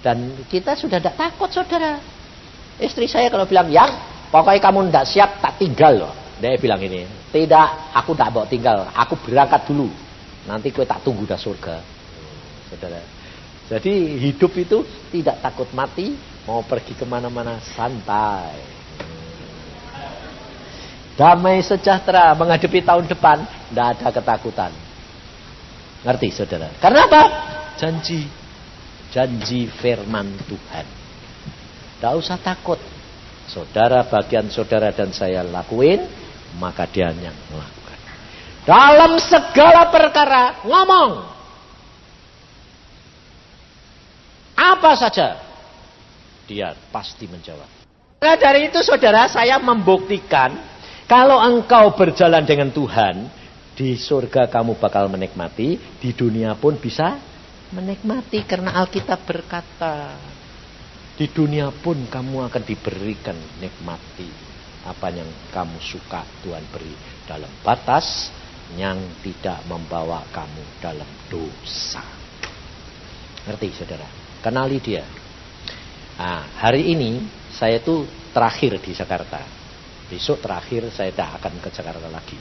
[0.00, 1.98] Dan kita sudah tidak takut saudara.
[2.78, 3.90] Istri saya kalau bilang, yang
[4.30, 6.14] pokoknya kamu tidak siap, tak tinggal loh.
[6.40, 9.92] Dia bilang ini, tidak, aku tidak bawa tinggal, aku berangkat dulu.
[10.48, 11.84] Nanti kue tak tunggu dah surga.
[12.72, 13.02] Saudara.
[13.70, 16.16] Jadi hidup itu tidak takut mati,
[16.48, 18.56] mau pergi ke mana-mana santai.
[21.14, 24.72] Damai sejahtera menghadapi tahun depan, tidak ada ketakutan.
[26.00, 26.72] Ngerti saudara?
[26.80, 27.22] Karena apa?
[27.76, 28.24] Janji.
[29.12, 30.86] Janji firman Tuhan.
[32.00, 32.80] Tidak usah takut.
[33.50, 36.06] Saudara bagian saudara dan saya lakuin,
[36.62, 37.98] maka dia yang melakukan.
[38.62, 41.26] Dalam segala perkara, ngomong.
[44.54, 45.42] Apa saja,
[46.46, 47.66] dia pasti menjawab.
[48.22, 50.54] Nah dari itu saudara saya membuktikan
[51.10, 53.26] kalau engkau berjalan dengan Tuhan,
[53.74, 57.18] di surga kamu bakal menikmati, di dunia pun bisa
[57.74, 60.14] menikmati karena Alkitab berkata,
[61.20, 64.24] di dunia pun kamu akan diberikan nikmati
[64.88, 66.96] apa yang kamu suka Tuhan beri
[67.28, 68.32] dalam batas
[68.72, 72.00] yang tidak membawa kamu dalam dosa.
[73.44, 74.08] Ngerti saudara?
[74.40, 75.04] Kenali dia.
[76.16, 77.20] Nah, hari ini
[77.52, 79.44] saya itu terakhir di Jakarta.
[80.08, 82.40] Besok terakhir saya tidak akan ke Jakarta lagi.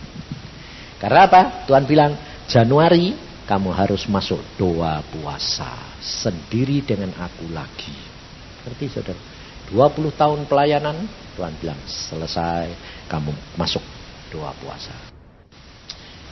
[1.04, 1.68] Karena apa?
[1.68, 2.16] Tuhan bilang,
[2.48, 3.12] Januari
[3.44, 6.00] kamu harus masuk doa puasa.
[6.00, 8.09] Sendiri dengan aku lagi.
[8.66, 9.22] Ngerti saudara?
[9.70, 11.06] 20 tahun pelayanan,
[11.38, 12.74] Tuhan bilang, selesai
[13.06, 13.86] kamu masuk
[14.34, 14.94] doa puasa.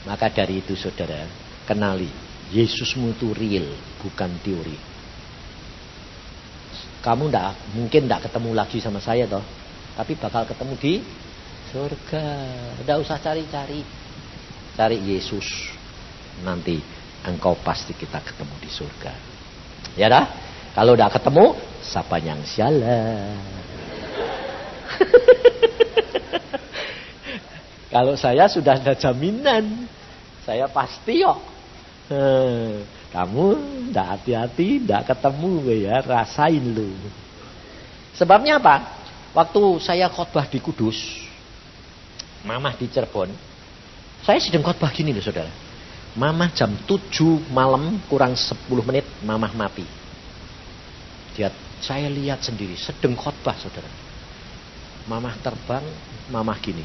[0.02, 1.26] Maka dari itu saudara,
[1.62, 2.10] kenali,
[2.50, 3.68] Yesusmu itu real,
[4.02, 4.74] bukan teori.
[6.98, 9.44] Kamu ndak mungkin tidak ketemu lagi sama saya toh,
[9.94, 10.94] tapi bakal ketemu di
[11.70, 12.26] surga.
[12.82, 13.84] Tidak usah cari-cari.
[14.74, 15.46] Cari Yesus.
[16.42, 16.80] Nanti
[17.26, 19.12] engkau pasti kita ketemu di surga.
[19.94, 20.26] Ya dah?
[20.74, 23.38] Kalau udah ketemu, siapa yang sialan?
[27.94, 29.88] Kalau saya sudah ada jaminan,
[30.44, 31.40] saya pasti kok.
[32.08, 33.46] Hmm, kamu
[33.88, 36.92] tidak hati-hati, tidak ketemu ya, rasain lu.
[38.16, 38.76] Sebabnya apa?
[39.36, 40.96] Waktu saya khotbah di Kudus,
[42.48, 43.28] mamah di Cirebon.
[44.24, 45.52] Saya sedang khotbah gini loh saudara.
[46.16, 49.84] Mamah jam 7 malam kurang 10 menit mamah mati.
[51.36, 53.88] Dia saya lihat sendiri sedang khotbah saudara.
[55.08, 55.84] Mamah terbang,
[56.28, 56.84] mamah gini.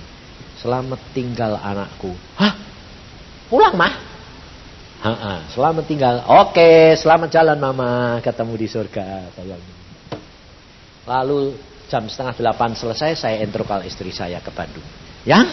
[0.62, 2.16] Selamat tinggal anakku.
[2.40, 2.54] Hah?
[3.52, 3.94] Pulang mah?
[5.04, 6.24] Ha selamat tinggal.
[6.32, 8.24] Oke, selamat jalan mama.
[8.24, 9.36] Ketemu di surga.
[11.04, 11.60] Lalu
[11.92, 14.86] jam setengah delapan selesai saya entrokal istri saya ke Bandung.
[15.28, 15.44] Ya,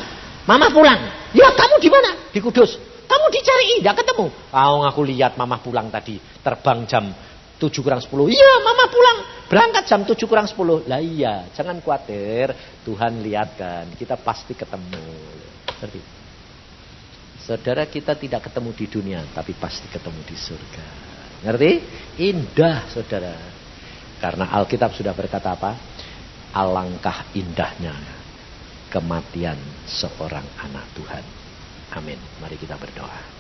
[0.47, 1.03] mama pulang.
[1.35, 2.11] Ya kamu di mana?
[2.31, 2.79] Di Kudus.
[3.11, 4.31] Kamu dicari, tidak ketemu.
[4.31, 6.23] Kau aku lihat mama pulang tadi.
[6.47, 7.11] Terbang jam
[7.61, 8.09] 7 kurang 10.
[8.33, 9.19] Iya mama pulang.
[9.53, 10.89] Berangkat jam 7 kurang 10.
[10.89, 12.57] Lah iya, jangan khawatir.
[12.89, 13.93] Tuhan lihatkan.
[14.01, 15.05] Kita pasti ketemu.
[15.85, 16.01] Ngerti?
[17.45, 19.21] Saudara kita tidak ketemu di dunia.
[19.37, 20.87] Tapi pasti ketemu di surga.
[21.45, 21.73] Ngerti?
[22.25, 23.37] Indah saudara.
[24.17, 25.77] Karena Alkitab sudah berkata apa?
[26.57, 27.95] Alangkah indahnya
[28.91, 29.57] kematian
[29.87, 31.25] seorang anak Tuhan.
[31.95, 32.19] Amin.
[32.43, 33.40] Mari kita berdoa.